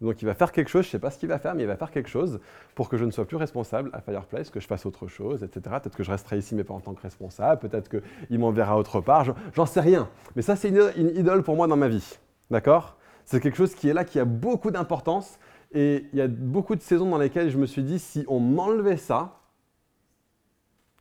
[0.02, 1.62] Donc il va faire quelque chose, je ne sais pas ce qu'il va faire, mais
[1.62, 2.40] il va faire quelque chose
[2.74, 5.60] pour que je ne sois plus responsable à Fireplace, que je fasse autre chose, etc.
[5.80, 9.00] Peut-être que je resterai ici, mais pas en tant que responsable, peut-être qu'il m'enverra autre
[9.00, 10.08] part, j'en sais rien.
[10.34, 12.18] Mais ça, c'est une, idole pour moi dans ma vie.
[12.50, 12.96] D'accord?
[13.24, 15.38] C'est quelque chose qui est là, qui a beaucoup d'importance.
[15.72, 18.40] Et il y a beaucoup de saisons dans lesquelles je me suis dit, si on
[18.40, 19.38] m'enlevait ça,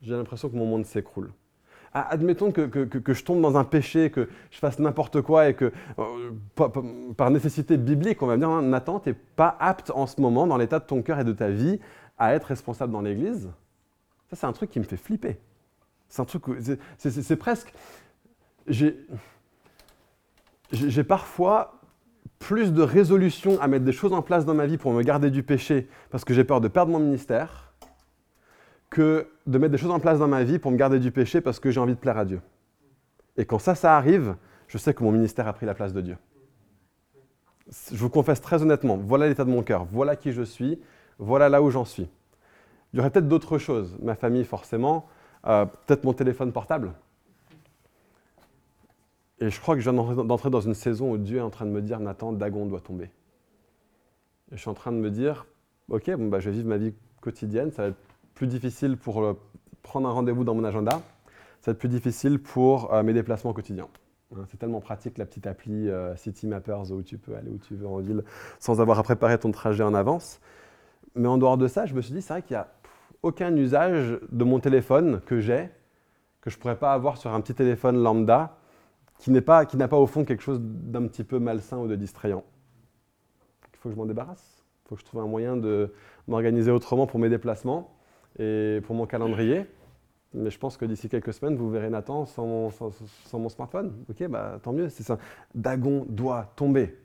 [0.01, 1.31] j'ai l'impression que mon monde s'écroule.
[1.93, 2.69] Ah, admettons que,
[3.13, 6.31] je tombe dans un péché, que je fasse n'importe quoi et que, euh,
[7.17, 10.21] par, nécessité biblique, on va me dire hein, Nathan, tu n'es pas apte en ce
[10.21, 11.79] moment, dans l'état de ton cœur et de ta vie,
[12.17, 13.49] à être responsable dans l'Église.
[14.29, 15.37] Ça, c'est un truc qui me fait flipper.
[16.07, 16.43] C'est un truc.
[16.97, 17.73] C'est presque.
[18.67, 18.95] J'ai
[21.03, 21.81] parfois
[22.39, 25.29] plus de résolution à mettre des choses en place dans ma vie pour me garder
[25.29, 27.70] du péché parce que j'ai peur de perdre mon ministère
[28.91, 31.41] que de mettre des choses en place dans ma vie pour me garder du péché
[31.41, 32.41] parce que j'ai envie de plaire à Dieu.
[33.37, 34.35] Et quand ça, ça arrive,
[34.67, 36.17] je sais que mon ministère a pris la place de Dieu.
[37.91, 40.79] Je vous confesse très honnêtement, voilà l'état de mon cœur, voilà qui je suis,
[41.17, 42.09] voilà là où j'en suis.
[42.91, 45.07] Il y aurait peut-être d'autres choses, ma famille forcément,
[45.47, 46.91] euh, peut-être mon téléphone portable.
[49.39, 51.65] Et je crois que je viens d'entrer dans une saison où Dieu est en train
[51.65, 53.09] de me dire, Nathan, Dagon doit tomber.
[54.51, 55.47] Et je suis en train de me dire,
[55.89, 58.10] ok, bon, bah, je vais vivre ma vie quotidienne, ça va être
[58.41, 59.39] plus difficile pour euh,
[59.83, 63.53] prendre un rendez-vous dans mon agenda, ça va être plus difficile pour euh, mes déplacements
[63.53, 63.87] quotidiens.
[64.35, 67.59] Hein, c'est tellement pratique la petite appli euh, City Mappers où tu peux aller où
[67.59, 68.23] tu veux en ville
[68.59, 70.39] sans avoir à préparer ton trajet en avance.
[71.13, 72.67] Mais en dehors de ça, je me suis dit, c'est vrai qu'il n'y a
[73.21, 75.69] aucun usage de mon téléphone que j'ai,
[76.41, 78.57] que je ne pourrais pas avoir sur un petit téléphone lambda,
[79.19, 82.43] qui n'a pas, pas au fond quelque chose d'un petit peu malsain ou de distrayant.
[83.71, 84.63] Il faut que je m'en débarrasse.
[84.85, 85.93] Il faut que je trouve un moyen de
[86.27, 88.00] m'organiser autrement pour mes déplacements
[88.39, 89.65] et pour mon calendrier.
[90.33, 94.05] Mais je pense que d'ici quelques semaines, vous verrez Nathan sans mon, smartphone.
[94.09, 95.17] Ok, bah, tant mieux, c'est ça.
[95.53, 96.97] Dagon doit tomber.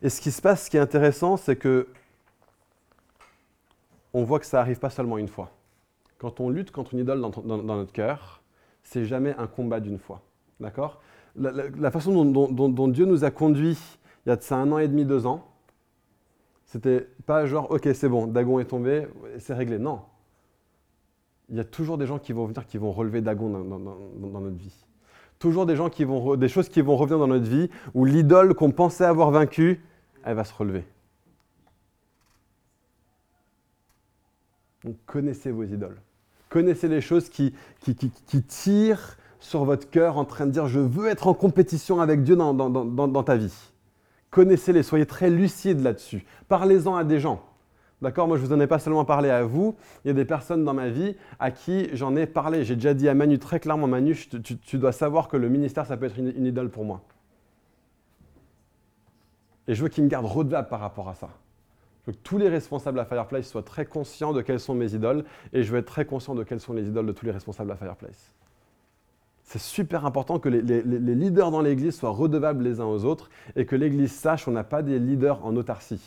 [0.00, 1.86] Et ce qui se passe, ce qui est intéressant, c'est que
[4.14, 5.52] on voit que ça n'arrive pas seulement une fois.
[6.18, 8.42] Quand on lutte contre une idole dans, notre cœur,
[8.82, 10.22] c'est jamais un combat d'une fois.
[10.60, 11.00] D'accord?
[11.36, 13.78] La, façon dont, dont, Dieu nous a conduits
[14.24, 15.51] il y a de ça un an et demi, deux ans,
[16.72, 19.06] c'était pas genre, ok, c'est bon, Dagon est tombé,
[19.38, 19.78] c'est réglé.
[19.78, 20.00] Non.
[21.50, 24.56] Il y a toujours des gens qui vont venir, qui vont relever Dagon dans, notre
[24.56, 24.74] vie.
[25.38, 28.54] Toujours des gens qui vont, des choses qui vont revenir dans notre vie où l'idole
[28.54, 29.84] qu'on pensait avoir vaincue,
[30.24, 30.86] elle va se relever.
[34.82, 36.00] Donc connaissez vos idoles.
[36.48, 37.52] Connaissez les choses qui,
[38.48, 42.34] tirent sur votre cœur en train de dire je veux être en compétition avec Dieu
[42.34, 43.71] dans ta vie.
[44.32, 46.24] Connaissez-les, soyez très lucides là-dessus.
[46.48, 47.44] Parlez-en à des gens.
[48.00, 49.76] D'accord Moi, je ne vous en ai pas seulement parlé à vous.
[50.04, 52.64] Il y a des personnes dans ma vie à qui j'en ai parlé.
[52.64, 55.98] J'ai déjà dit à Manu très clairement Manu, tu, dois savoir que le ministère, ça
[55.98, 57.02] peut être une, idole pour moi.
[59.68, 61.28] Et je veux qu'ils me gardent redevable par rapport à ça.
[62.00, 64.94] Je veux que tous les responsables à Fireplace soient très conscients de quelles sont mes
[64.94, 67.32] idoles et je veux être très conscient de quelles sont les idoles de tous les
[67.32, 68.32] responsables à Fireplace.
[69.52, 73.66] C'est super important que les, leaders dans l'Église soient redevables les uns aux autres et
[73.66, 76.00] que l'Église sache qu'on n'a pas des leaders en autarcie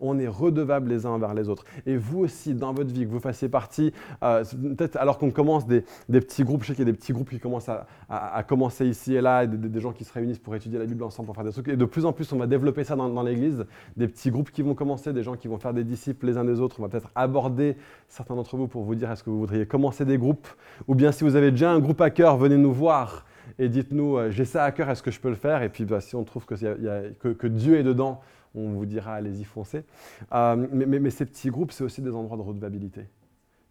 [0.00, 1.64] on est redevables les uns envers les autres.
[1.86, 4.44] Et vous aussi, dans votre vie, que vous fassiez partie, euh,
[4.76, 7.30] peut-être alors qu'on commence des, petits groupes, je sais qu'il y a des petits groupes
[7.30, 10.86] qui commencent à, commencer ici et là, des, gens qui se réunissent pour étudier la
[10.86, 11.68] Bible ensemble, pour faire des trucs.
[11.68, 13.64] Et de plus en plus, on va développer ça dans, l'Église,
[13.96, 16.44] des petits groupes qui vont commencer, des gens qui vont faire des disciples les uns
[16.44, 16.76] des autres.
[16.78, 17.76] On va peut-être aborder
[18.08, 20.48] certains d'entre vous pour vous dire est-ce que vous voudriez commencer des groupes,
[20.86, 23.24] ou bien si vous avez déjà un groupe à cœur, venez nous voir
[23.58, 25.62] et dites-nous euh, j'ai ça à cœur, est-ce que je peux le faire?
[25.62, 28.20] Et puis bah, si on trouve que, que Dieu est dedans,
[28.60, 29.84] on vous dira allez-y foncez.
[30.32, 33.02] Euh, mais, ces petits groupes, c'est aussi des endroits de redevabilité.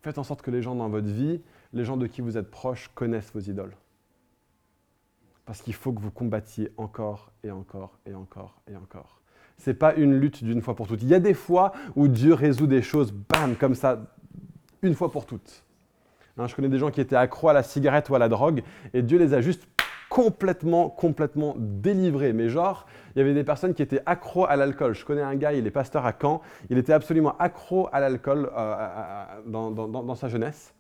[0.02, 1.42] Faites en sorte que les gens dans votre vie,
[1.74, 3.76] les gens de qui vous êtes proches, connaissent vos idoles.
[5.46, 9.22] Parce qu'il faut que vous combattiez encore et encore et encore et encore.
[9.58, 11.02] Ce n'est pas une lutte d'une fois pour toutes.
[11.02, 14.12] Il y a des fois où Dieu résout des choses, bam, comme ça,
[14.82, 15.64] une fois pour toutes.
[16.38, 18.64] Hein, je connais des gens qui étaient accros à la cigarette ou à la drogue,
[18.94, 19.66] et Dieu les a juste
[20.16, 22.32] complètement, complètement délivré.
[22.32, 24.96] Mais genre, il y avait des personnes qui étaient accros à l'alcool.
[24.96, 28.50] Je connais un gars, il est pasteur à Caen, il était absolument accro à l'alcool
[28.58, 30.74] euh, dans, sa jeunesse.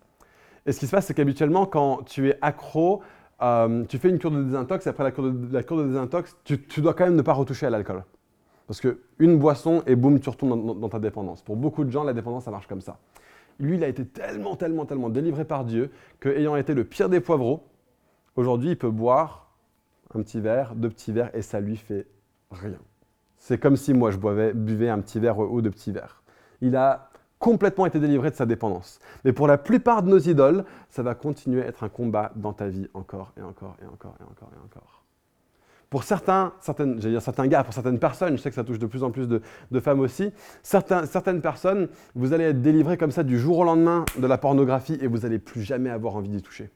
[0.65, 3.01] Et ce qui se passe, c'est qu'habituellement, quand tu es accro,
[3.41, 5.87] euh, tu fais une cure de désintox, et après la cure de, la cure de
[5.87, 8.05] désintox, tu, dois quand même ne pas retoucher à l'alcool.
[8.67, 11.41] Parce qu'une boisson, et boum, tu retournes dans, ta dépendance.
[11.41, 12.99] Pour beaucoup de gens, la dépendance, ça marche comme ça.
[13.59, 17.19] Lui, il a été tellement, tellement, tellement délivré par Dieu qu'ayant été le pire des
[17.19, 17.63] poivreaux,
[18.35, 19.47] aujourd'hui, il peut boire
[20.13, 22.07] un petit verre, deux petits verres, et ça lui fait
[22.51, 22.79] rien.
[23.37, 26.23] C'est comme si moi, je buvais un petit verre ou deux petits verres.
[26.61, 28.99] Il a complètement été délivré de sa dépendance.
[29.23, 32.53] Mais pour la plupart de nos idoles, ça va continuer à être un combat dans
[32.53, 35.03] ta vie encore et encore et encore et encore et encore.
[35.89, 38.87] Pour certains, certaines, dire certains gars, pour certaines personnes, je sais que ça touche de
[38.87, 39.41] plus en plus de,
[39.79, 44.25] femmes aussi, certaines personnes, vous allez être délivrés comme ça du jour au lendemain de
[44.25, 46.71] la pornographie et vous n'allez plus jamais avoir envie d'y toucher.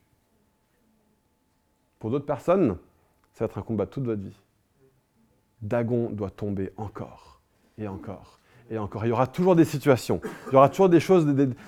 [1.99, 2.77] Pour d'autres personnes,
[3.33, 4.39] ça va être un combat toute votre vie.
[5.62, 7.41] Dagon doit tomber encore
[7.77, 8.39] et encore
[8.71, 9.05] et encore.
[9.05, 11.25] Il y aura toujours des situations, il y aura toujours des choses,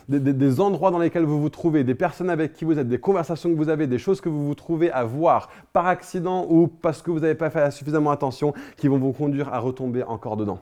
[0.08, 3.50] des, endroits dans lesquels vous vous trouvez, des personnes avec qui vous êtes, des conversations
[3.50, 7.02] que vous avez, des choses que vous vous trouvez à voir par accident ou parce
[7.02, 10.60] que vous n'avez pas fait suffisamment attention qui vont vous conduire à retomber encore dedans.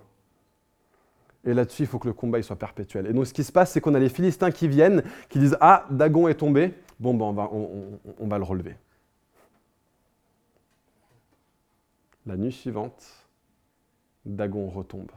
[1.45, 3.07] Et là-dessus, il faut que le combat soit perpétuel.
[3.07, 5.57] Et donc, ce qui se passe, c'est qu'on a les Philistins qui viennent, qui disent
[5.61, 6.73] Ah, Dagon est tombé.
[6.99, 7.49] Bon, ben, on va,
[8.19, 8.75] on va le relever.
[12.29, 13.03] La nuit suivante,
[14.23, 15.09] Dagon retombe.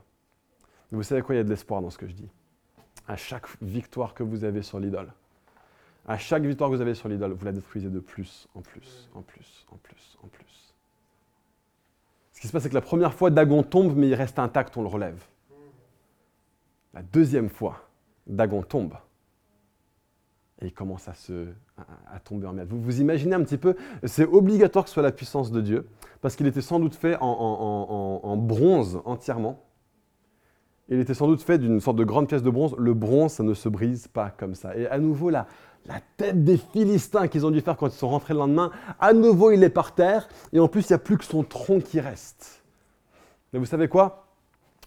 [0.90, 2.31] Vous savez quoi Il y a de l'espoir dans ce que je dis.
[3.07, 5.12] À chaque victoire que vous avez sur l'idole,
[6.09, 9.11] à chaque victoire que vous avez sur l'idole, vous la détruisez de plus, en plus,
[9.14, 10.75] en plus, en plus, en plus.
[12.33, 14.75] Ce qui se passe, c'est que la première fois, Dagon tombe, mais il reste intact,
[14.79, 15.22] on le relève.
[16.94, 17.90] La deuxième fois,
[18.27, 18.94] Dagon tombe.
[20.62, 22.68] Et il commence à, se, à, tomber en merde.
[22.70, 25.88] Vous vous imaginez un petit peu, c'est obligatoire que ce soit la puissance de Dieu,
[26.20, 29.61] parce qu'il était sans doute fait en bronze entièrement.
[30.88, 32.75] Il était sans doute fait d'une sorte de grande pièce de bronze.
[32.77, 34.77] Le bronze, ça ne se brise pas comme ça.
[34.77, 35.46] Et à nouveau, la,
[35.87, 38.70] la tête des Philistins qu'ils ont dû faire quand ils sont rentrés le lendemain,
[39.01, 40.29] à nouveau, il est par terre.
[40.53, 42.62] Et en plus, il n'y a plus que son tronc qui reste.
[43.53, 44.21] Mais vous savez quoi?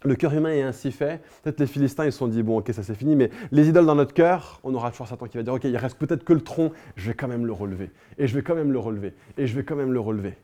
[0.06, 1.22] Le cœur humain est ainsi fait.
[1.44, 3.86] Peut-être les Philistins, ils se sont dit, bon, ok, ça c'est fini, mais les idoles
[3.86, 6.34] dans notre cœur, on aura toujours Satan qui va dire, ok, il reste peut-être que
[6.34, 7.92] le tronc, je vais quand même le relever.
[8.18, 9.14] Et je vais quand même le relever.
[9.38, 10.38] Et je vais quand même le relever.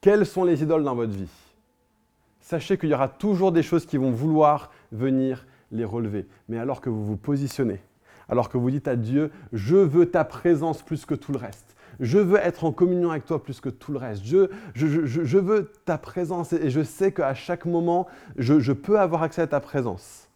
[0.00, 1.30] Quelles sont les idoles dans votre vie?
[2.40, 6.26] Sachez qu'il y aura toujours des choses qui vont vouloir venir les relever.
[6.48, 7.80] Mais alors que vous vous positionnez,
[8.28, 11.73] alors que vous dites à Dieu, je veux ta présence plus que tout le reste.
[12.00, 14.24] Je veux être en communion avec toi plus que tout le reste.
[14.24, 19.42] Je, je, veux ta présence et je sais qu'à chaque moment, je peux avoir accès
[19.42, 20.28] à ta présence.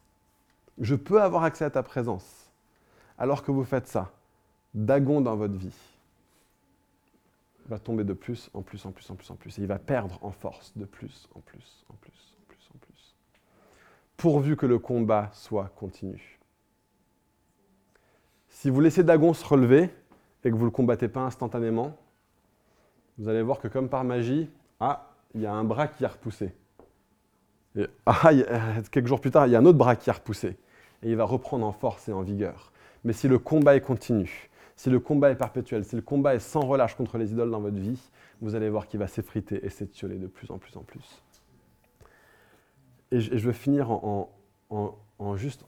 [0.79, 2.49] Je peux avoir accès à ta présence.
[3.17, 4.11] Alors que vous faites ça,
[4.73, 5.75] Dagon dans votre vie,
[7.67, 9.59] va tomber de plus en plus en plus en plus en plus.
[9.59, 12.77] Et il va perdre en force de plus en plus en plus en plus en
[12.79, 13.15] plus.
[14.17, 16.39] Pourvu que le combat soit continu.
[18.47, 19.89] Si vous laissez Dagon se relever
[20.43, 21.97] et que vous ne le combattez pas instantanément,
[23.17, 24.49] vous allez voir que comme par magie,
[24.79, 26.53] ah, il y a un bras qui a repoussé.
[27.75, 28.31] Et ah,
[28.91, 30.57] quelques jours plus tard, il y a un autre bras qui a repoussé.
[31.03, 32.71] Et il va reprendre en force et en vigueur.
[33.03, 36.39] Mais si le combat est continu, si le combat est perpétuel, si le combat est
[36.39, 37.99] sans relâche contre les idoles dans votre vie,
[38.41, 41.21] vous allez voir qu'il va s'effriter et s'étioler de plus en plus en plus.
[43.11, 44.29] Et je, veux finir en,
[45.35, 45.65] juste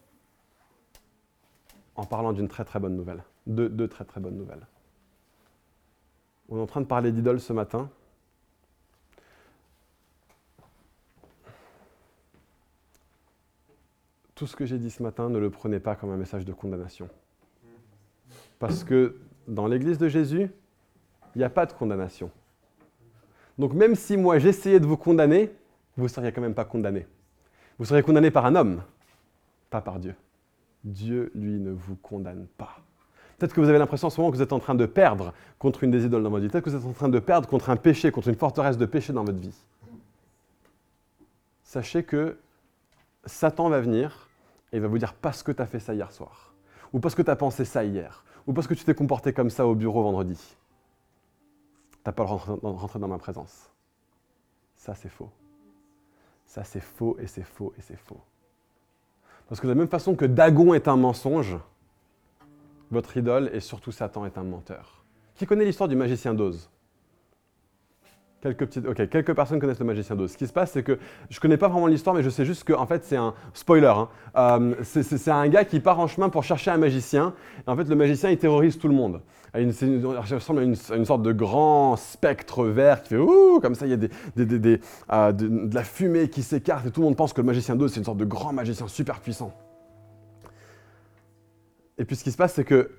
[1.96, 3.24] en parlant d'une très très bonne nouvelle.
[3.52, 4.66] Deux, deux très très bonnes nouvelles.
[6.48, 7.90] On est en train de parler d'idoles ce matin.
[14.36, 16.54] Tout ce que j'ai dit ce matin, ne le prenez pas comme un message de
[16.54, 17.10] condamnation.
[18.58, 20.50] Parce que dans l'Église de Jésus,
[21.36, 22.32] il n'y a pas de condamnation.
[23.58, 25.52] Donc même si moi j'essayais de vous condamner,
[25.98, 27.06] vous ne seriez quand même pas condamné.
[27.78, 28.82] Vous seriez condamné par un homme,
[29.70, 30.16] pas par Dieu.
[30.86, 32.78] Dieu, lui, ne vous condamne pas.
[33.42, 35.34] Peut-être que vous avez l'impression en ce moment que vous êtes en train de perdre
[35.58, 36.50] contre une des idoles dans votre vie.
[36.50, 38.86] Peut-être que vous êtes en train de perdre contre un péché, contre une forteresse de
[38.86, 39.56] péché dans votre vie.
[41.64, 42.38] Sachez que
[43.26, 44.30] Satan va venir
[44.72, 46.54] et il va vous dire parce que tu as fait ça hier soir,
[46.94, 49.50] ou parce que tu as pensé ça hier, ou parce que tu t'es comporté comme
[49.50, 50.56] ça au bureau vendredi.
[52.04, 53.72] T'as pas le rentrer dans ma présence.
[54.78, 55.32] Ça, c'est faux.
[56.46, 58.22] Ça, c'est faux et c'est faux et c'est faux.
[59.50, 61.58] Parce que de la même façon que Dagon est un mensonge,
[62.92, 65.04] votre idole et surtout Satan est un menteur.
[65.36, 66.70] Qui connaît l'histoire du magicien d'Oz?
[68.42, 70.32] Quelques, quelques personnes connaissent le magicien d'Oz.
[70.32, 70.98] Ce qui se passe, c'est que
[71.30, 73.86] je ne connais pas vraiment l'histoire, mais je sais juste que fait, c'est un spoiler.
[73.86, 74.10] Hein.
[74.36, 77.36] Euh, c'est un gars qui part en chemin pour chercher un magicien.
[77.68, 79.22] En fait, le magicien, il terrorise tout le monde.
[79.56, 79.68] Il
[80.32, 83.94] ressemble à une, sorte de grand spectre vert qui fait ouh, comme ça, il y
[83.94, 87.42] a des, euh, de, de, la fumée qui s'écarte et tout le monde pense que
[87.42, 89.54] le magicien d'Oz, c'est une sorte de grand magicien super puissant.
[92.02, 92.90] Et puis ce qui se passe, c'est que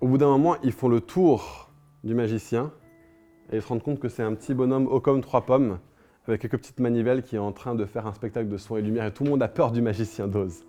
[0.00, 1.70] au bout d'un moment, ils font le tour
[2.02, 2.72] du magicien
[3.52, 5.78] et ils se rendent compte que c'est un petit bonhomme haut comme trois pommes,
[6.26, 8.80] avec quelques petites manivelles, qui est en train de faire un spectacle de son et
[8.80, 10.64] lumière, et tout le monde a peur du magicien d'Oz.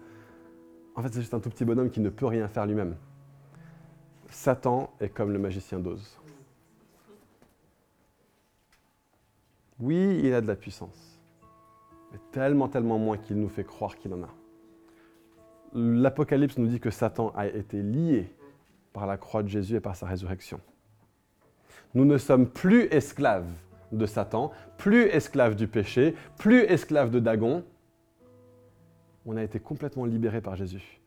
[0.96, 2.98] En fait, c'est juste un tout petit bonhomme qui ne peut rien faire lui-même.
[4.30, 6.20] Satan est comme le magicien d'Oz.
[9.80, 11.18] Oui, il a de la puissance,
[12.12, 14.30] mais tellement, tellement moins qu'il nous fait croire qu'il en a.
[15.74, 18.32] L'Apocalypse nous dit que Satan a été lié
[18.94, 20.60] par la croix de Jésus et par sa résurrection.
[21.94, 23.50] Nous ne sommes plus esclaves
[23.92, 27.64] de Satan, plus esclaves du péché, plus esclaves de Dagon.
[29.26, 31.00] On a été complètement libérés par Jésus.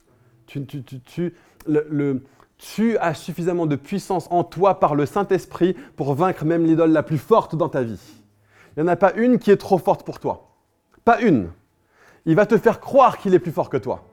[0.46, 1.34] Tu,
[2.98, 7.18] as suffisamment de puissance en toi par le Saint-Esprit pour vaincre même l'idole la plus
[7.18, 8.00] forte dans ta vie.
[8.76, 10.50] Il n'y en a pas une qui est trop forte pour toi.
[11.04, 11.50] Pas une.
[12.26, 14.04] Il va te faire croire qu'il est plus fort que toi.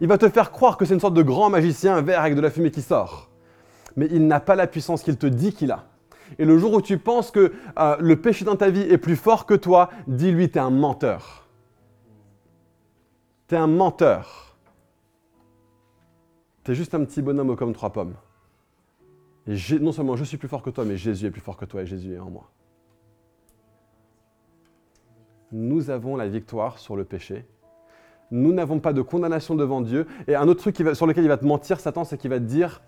[0.00, 2.40] Il va te faire croire que c'est une sorte de grand magicien vert avec de
[2.40, 3.30] la fumée qui sort.
[3.96, 5.84] Mais il n'a pas la puissance qu'il te dit qu'il a.
[6.38, 9.16] Et le jour où tu penses que euh, le péché dans ta vie est plus
[9.16, 11.46] fort que toi, dis-lui, tu es un menteur.
[13.48, 14.56] Tu es un menteur.
[16.64, 18.14] Tu es juste un petit bonhomme comme trois pommes.
[19.80, 21.82] Non seulement je suis plus fort que toi, mais Jésus est plus fort que toi
[21.82, 22.50] et Jésus est en moi.
[25.50, 27.44] Nous avons la victoire sur le péché.
[28.32, 30.06] Nous n'avons pas de condamnation devant Dieu.
[30.26, 32.44] Et un autre truc sur lequel il va te mentir, Satan, c'est qu'il va te
[32.44, 32.80] dire,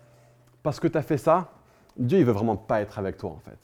[0.63, 1.51] parce que tu as fait ça,
[1.97, 3.59] Dieu, il veut vraiment pas être avec toi, en fait.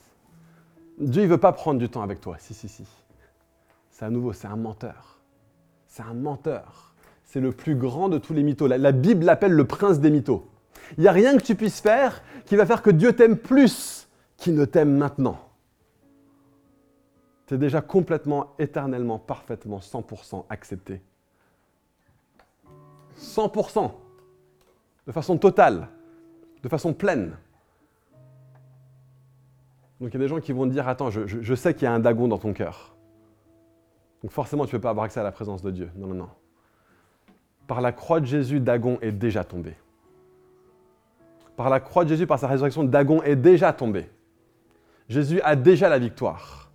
[1.00, 2.36] Dieu, il veut pas prendre du temps avec toi.
[2.38, 2.84] Si, si, si.
[3.90, 5.18] C'est à nouveau, c'est un menteur.
[5.88, 6.94] C'est un menteur.
[7.24, 8.68] C'est le plus grand de tous les mythos.
[8.68, 10.46] La, Bible l'appelle le prince des mythos.
[10.96, 14.08] Il n'y a rien que tu puisses faire qui va faire que Dieu t'aime plus
[14.36, 15.38] qu'il ne t'aime maintenant.
[17.46, 21.02] Tu es déjà complètement, éternellement, parfaitement, 100% accepté.
[23.18, 23.90] 100%.
[25.06, 25.88] De façon totale.
[26.62, 27.36] De façon pleine.
[30.00, 31.92] Donc il y a des gens qui vont dire, attends, je, sais qu'il y a
[31.92, 32.94] un dagon dans ton cœur.
[34.22, 35.90] Donc forcément, tu ne peux pas avoir accès à la présence de Dieu.
[35.96, 36.28] Non, non, non.
[37.68, 39.76] Par la croix de Jésus, Dagon est déjà tombé.
[41.56, 44.10] Par la croix de Jésus, par sa résurrection, Dagon est déjà tombé.
[45.08, 46.70] Jésus a déjà la victoire.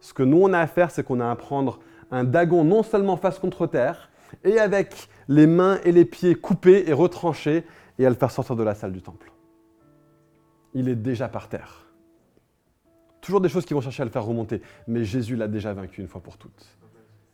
[0.00, 1.80] Ce que nous, on a à faire, c'est qu'on a à prendre
[2.12, 4.08] un Dagon non seulement face contre terre,
[4.44, 7.64] et avec les mains et les pieds coupés et retranchés,
[7.98, 9.32] et à le faire sortir de la salle du temple.
[10.74, 11.86] Il est déjà par terre.
[13.20, 14.62] Toujours des choses qui vont chercher à le faire remonter.
[14.86, 16.66] Mais Jésus l'a déjà vaincu une fois pour toutes.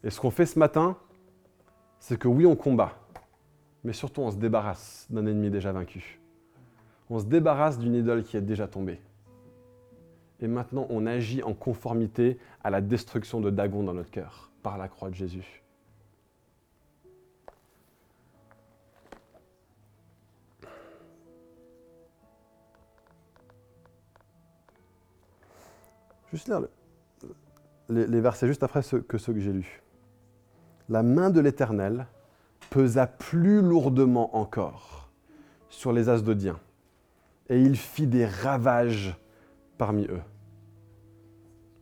[0.04, 0.96] Et ce qu'on fait ce matin,
[1.98, 2.92] c'est que oui, on combat,
[3.84, 6.20] mais surtout on se débarrasse d'un ennemi déjà vaincu.
[7.10, 9.00] On se débarrasse d'une idole qui est déjà tombée.
[10.40, 14.78] Et maintenant, on agit en conformité à la destruction de Dagon dans notre cœur, par
[14.78, 15.61] la croix de Jésus.
[26.32, 26.62] Juste lire
[27.88, 29.82] les, versets juste après que ceux que j'ai lus.
[30.88, 32.06] La main de l'Éternel
[32.70, 35.10] pesa plus lourdement encore
[35.68, 36.58] sur les Asdodiens,
[37.48, 39.16] et il fit des ravages
[39.78, 40.22] parmi eux.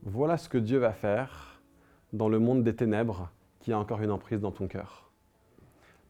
[0.03, 1.61] Voilà ce que Dieu va faire
[2.13, 3.31] dans le monde des ténèbres
[3.61, 5.11] qui a encore une emprise dans ton cœur.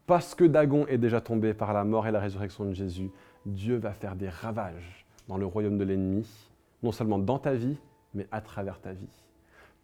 [0.06, 3.10] Parce que Dagon est déjà tombé par la mort et la résurrection de Jésus,
[3.44, 6.28] Dieu va faire des ravages dans le royaume de l'ennemi,
[6.82, 7.78] non seulement dans ta vie,
[8.14, 9.24] mais à travers ta vie.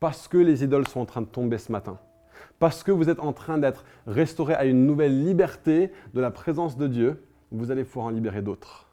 [0.01, 1.99] Parce que les idoles sont en train de tomber ce matin.
[2.59, 6.77] Parce que vous êtes en train d'être restauré à une nouvelle liberté de la présence
[6.77, 8.87] de Dieu, vous allez pouvoir en libérer d'autres.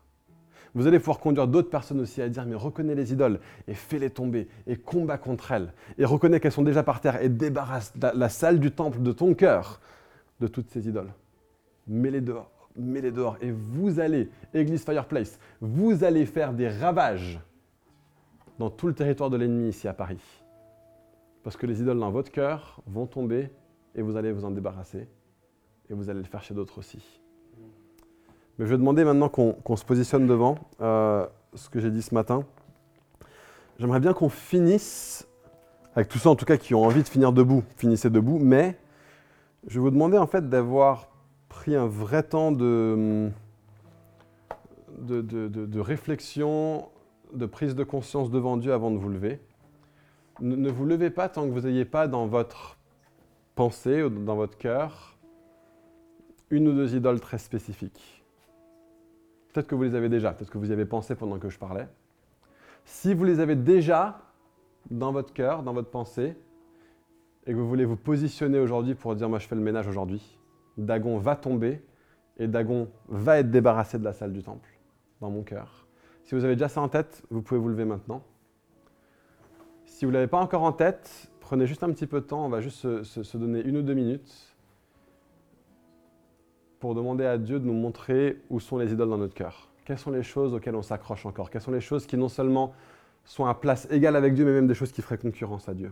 [0.75, 4.09] Vous allez pouvoir conduire d'autres personnes aussi à dire, mais reconnais les idoles et fais-les
[4.09, 5.71] tomber et combat contre elles.
[5.99, 9.35] Et reconnais qu'elles sont déjà par terre et débarrasse la, salle du temple de ton
[9.35, 9.79] cœur
[10.39, 11.13] de toutes ces idoles.
[11.87, 13.37] Mets-les dehors, mets-les dehors.
[13.41, 17.39] Et vous allez, Église Fireplace, vous allez faire des ravages
[18.63, 20.21] dans tout le territoire de l'ennemi ici à Paris.
[21.43, 23.49] Parce que les idoles dans votre cœur vont tomber
[23.93, 25.09] et vous allez vous en débarrasser
[25.89, 27.03] et vous allez le faire chez d'autres aussi.
[28.57, 32.15] Mais je vais demander maintenant qu'on se positionne devant euh, ce que j'ai dit ce
[32.15, 32.45] matin.
[33.79, 35.27] J'aimerais bien qu'on finisse,
[35.93, 38.77] avec tous ceux en tout cas qui ont envie de finir debout, finissez debout, mais
[39.67, 41.09] je vais vous demander en fait d'avoir
[41.49, 43.29] pris un vrai temps de,
[44.99, 46.87] de, de réflexion
[47.33, 49.39] de prise de conscience devant Dieu avant de vous lever.
[50.39, 52.77] ne, vous levez pas tant que vous n'ayez pas dans votre
[53.55, 55.17] pensée ou dans votre cœur
[56.49, 58.23] une ou deux idoles très spécifiques.
[59.51, 61.57] Peut-être que vous les avez déjà, peut-être que vous y avez pensé pendant que je
[61.57, 61.87] parlais.
[62.85, 64.21] Si vous les avez déjà
[64.91, 66.35] dans votre cœur, dans votre pensée,
[67.45, 70.37] et que vous voulez vous positionner aujourd'hui pour dire moi je fais le ménage aujourd'hui,
[70.77, 71.83] Dagon va tomber
[72.37, 74.69] et Dagon va être débarrassé de la salle du temple,
[75.21, 75.82] dans mon cœur.
[76.23, 78.23] Si vous avez déjà ça en tête, vous pouvez vous lever maintenant.
[79.85, 82.45] Si vous ne l'avez pas encore en tête, prenez juste un petit peu de temps,
[82.45, 84.55] on va juste se, donner une ou deux minutes
[86.79, 89.69] pour demander à Dieu de nous montrer où sont les idoles dans notre cœur.
[89.85, 91.49] Quelles sont les choses auxquelles on s'accroche encore?
[91.49, 92.73] Quelles sont les choses qui non seulement
[93.25, 95.91] sont à place égale avec Dieu, mais même des choses qui feraient concurrence à Dieu?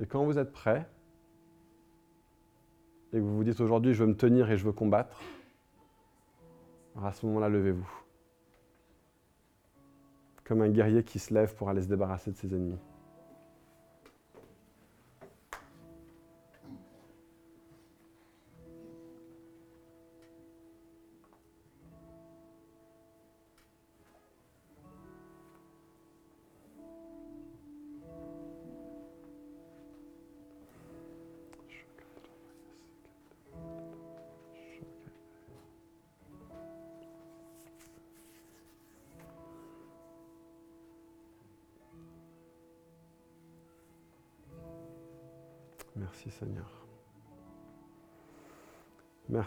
[0.00, 0.86] Et quand vous êtes prêt,
[3.12, 5.20] et que vous vous dites aujourd'hui je veux me tenir et je veux combattre,
[6.98, 7.88] alors à ce moment-là, levez-vous.
[10.44, 12.78] Comme un guerrier qui se lève pour aller se débarrasser de ses ennemis.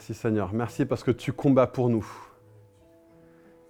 [0.02, 0.52] Merci Seigneur.
[0.52, 2.04] Merci parce que tu combats pour nous.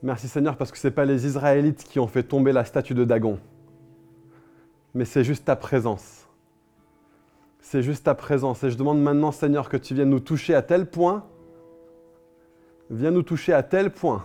[0.02, 2.94] Merci Seigneur parce que ce n'est pas les Israélites qui ont fait tomber la statue
[2.94, 3.38] de Dagon,
[4.94, 6.30] mais c'est juste ta présence.
[7.60, 8.64] C'est juste ta présence.
[8.64, 11.26] Et je demande maintenant Seigneur que tu viennes nous toucher à tel point,
[12.90, 14.24] viens nous toucher à tel point,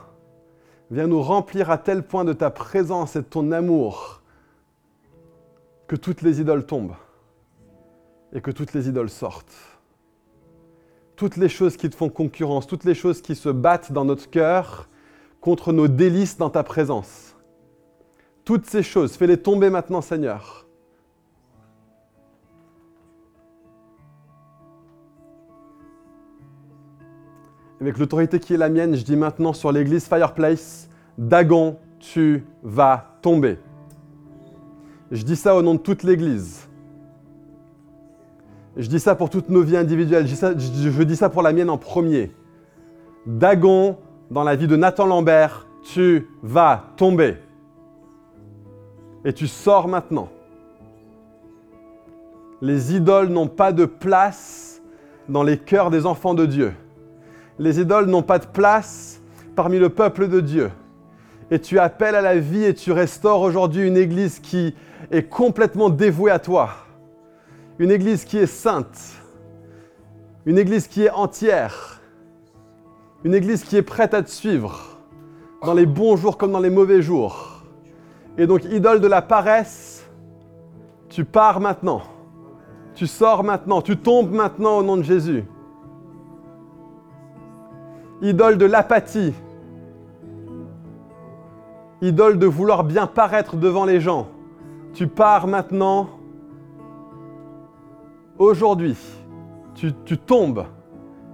[0.92, 4.22] viens nous remplir à tel point de ta présence et de ton amour
[5.88, 6.94] que toutes les idoles tombent
[8.32, 9.75] et que toutes les idoles sortent.
[11.16, 14.28] Toutes les choses qui te font concurrence, toutes les choses qui se battent dans notre
[14.28, 14.88] cœur
[15.40, 17.34] contre nos délices dans ta présence.
[18.44, 20.66] Toutes ces choses, fais-les tomber maintenant, Seigneur.
[27.80, 30.88] Avec l'autorité qui est la mienne, je dis maintenant sur l'église Fireplace,
[31.18, 33.58] Dagon, tu vas tomber.
[35.10, 36.65] Je dis ça au nom de toute l'église.
[38.76, 40.26] Je dis ça pour toutes nos vies individuelles.
[40.26, 42.30] Je dis ça, pour la mienne en premier.
[43.24, 43.96] Dagon,
[44.30, 47.36] dans la vie de Nathan Lambert, tu vas tomber.
[49.24, 50.28] Et tu sors maintenant.
[52.60, 54.82] Les idoles n'ont pas de place
[55.28, 56.74] dans les cœurs des enfants de Dieu.
[57.58, 59.22] Les idoles n'ont pas de place
[59.54, 60.70] parmi le peuple de Dieu.
[61.50, 64.74] Et tu appelles à la vie et tu restaures aujourd'hui une église qui
[65.10, 66.85] est complètement dévouée à toi
[67.78, 68.98] une église qui est sainte,
[70.46, 72.00] une église qui est entière,
[73.24, 74.98] une église qui est prête à te suivre
[75.62, 77.62] dans les bons jours comme dans les mauvais jours.
[78.38, 80.08] Et donc, idole de la paresse,
[81.08, 82.02] tu pars maintenant,
[82.94, 85.44] tu sors maintenant, tu tombes maintenant au nom de Jésus.
[88.22, 89.34] Idole de l'apathie,
[92.00, 94.28] idole de vouloir bien paraître devant les gens,
[94.94, 96.08] tu pars maintenant
[98.38, 98.96] Aujourd'hui,
[99.74, 100.66] tu, tombes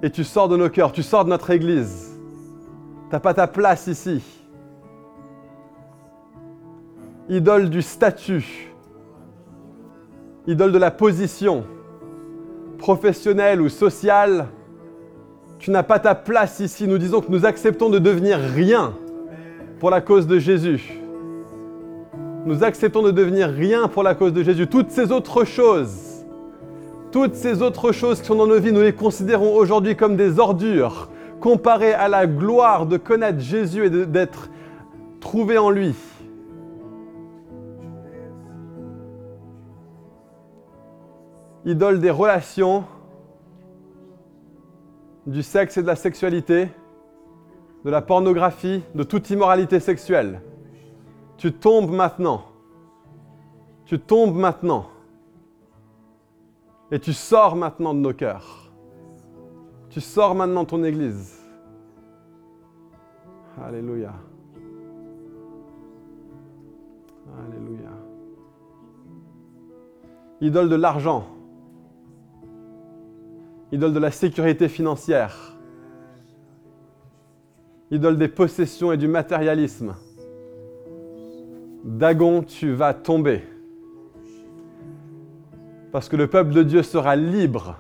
[0.05, 2.17] et tu sors de nos cœurs, tu sors de notre église.
[3.09, 4.23] Tu n'as pas ta place ici.
[7.29, 8.73] Idole du statut,
[10.47, 11.65] idole de la position,
[12.79, 14.49] professionnelle ou sociale,
[15.59, 16.87] tu n'as pas ta place ici.
[16.87, 18.95] Nous disons que nous acceptons de devenir rien
[19.81, 21.01] pour la cause de Jésus.
[22.45, 24.69] Nous acceptons de devenir rien pour la cause de Jésus.
[24.69, 26.12] Toutes ces autres choses
[27.13, 30.41] toutes ces autres choses qui sont dans nos vies, nous les considérons aujourd'hui comme des
[30.41, 31.11] ordures,
[31.41, 34.49] comparées à la gloire de connaître Jésus et d'être
[35.21, 35.95] trouvé en lui.
[41.65, 42.85] Idole des relations,
[45.27, 46.69] du sexe et de la sexualité,
[47.85, 50.41] de la pornographie, de toute immoralité sexuelle.
[51.37, 52.45] Tu tombes maintenant.
[53.85, 54.87] Tu tombes maintenant.
[56.93, 58.71] Et tu sors maintenant de nos cœurs.
[59.89, 61.41] Tu sors maintenant de ton Église.
[63.59, 64.13] Alléluia.
[67.47, 67.91] Alléluia.
[70.43, 71.25] Idole de l'argent.
[73.73, 75.57] Idole de la sécurité financière.
[77.91, 79.95] idole des possessions et du matérialisme.
[81.85, 83.52] Dagon, tu vas tomber.
[85.93, 87.77] Parce que le peuple de Dieu sera libre.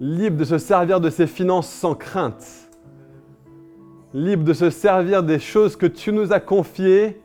[0.00, 2.68] Libre de se servir de ses finances sans crainte.
[4.12, 7.22] Libre de se servir des choses que tu nous as confiées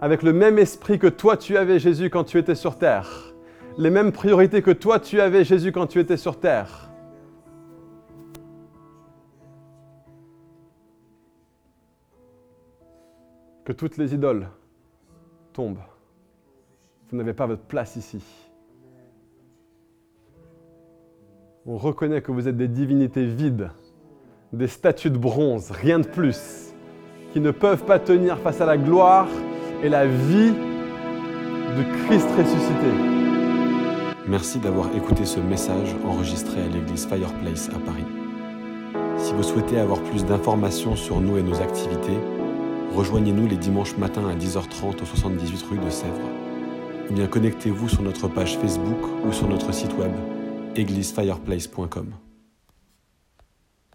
[0.00, 3.32] avec le même esprit que toi tu avais Jésus quand tu étais sur terre.
[3.78, 6.90] Les mêmes priorités que toi tu avais Jésus quand tu étais sur terre.
[13.64, 14.48] Que toutes les idoles
[15.52, 15.78] tombent.
[17.14, 18.18] Vous n'avez pas votre place ici.
[21.64, 23.70] On reconnaît que vous êtes des divinités vides,
[24.52, 26.74] des statues de bronze, rien de plus,
[27.32, 29.28] qui ne peuvent pas tenir face à la gloire
[29.84, 32.90] et la vie de Christ ressuscité.
[34.26, 38.06] Merci d'avoir écouté ce message enregistré à l'église Fireplace à Paris.
[39.18, 42.18] Si vous souhaitez avoir plus d'informations sur nous et nos activités,
[42.92, 46.43] rejoignez-nous les dimanches matins à 10h30 au 78 rue de Sèvres.
[47.10, 50.12] Ou bien connectez-vous sur notre page Facebook ou sur notre site web
[50.76, 52.23] églisefireplace.com.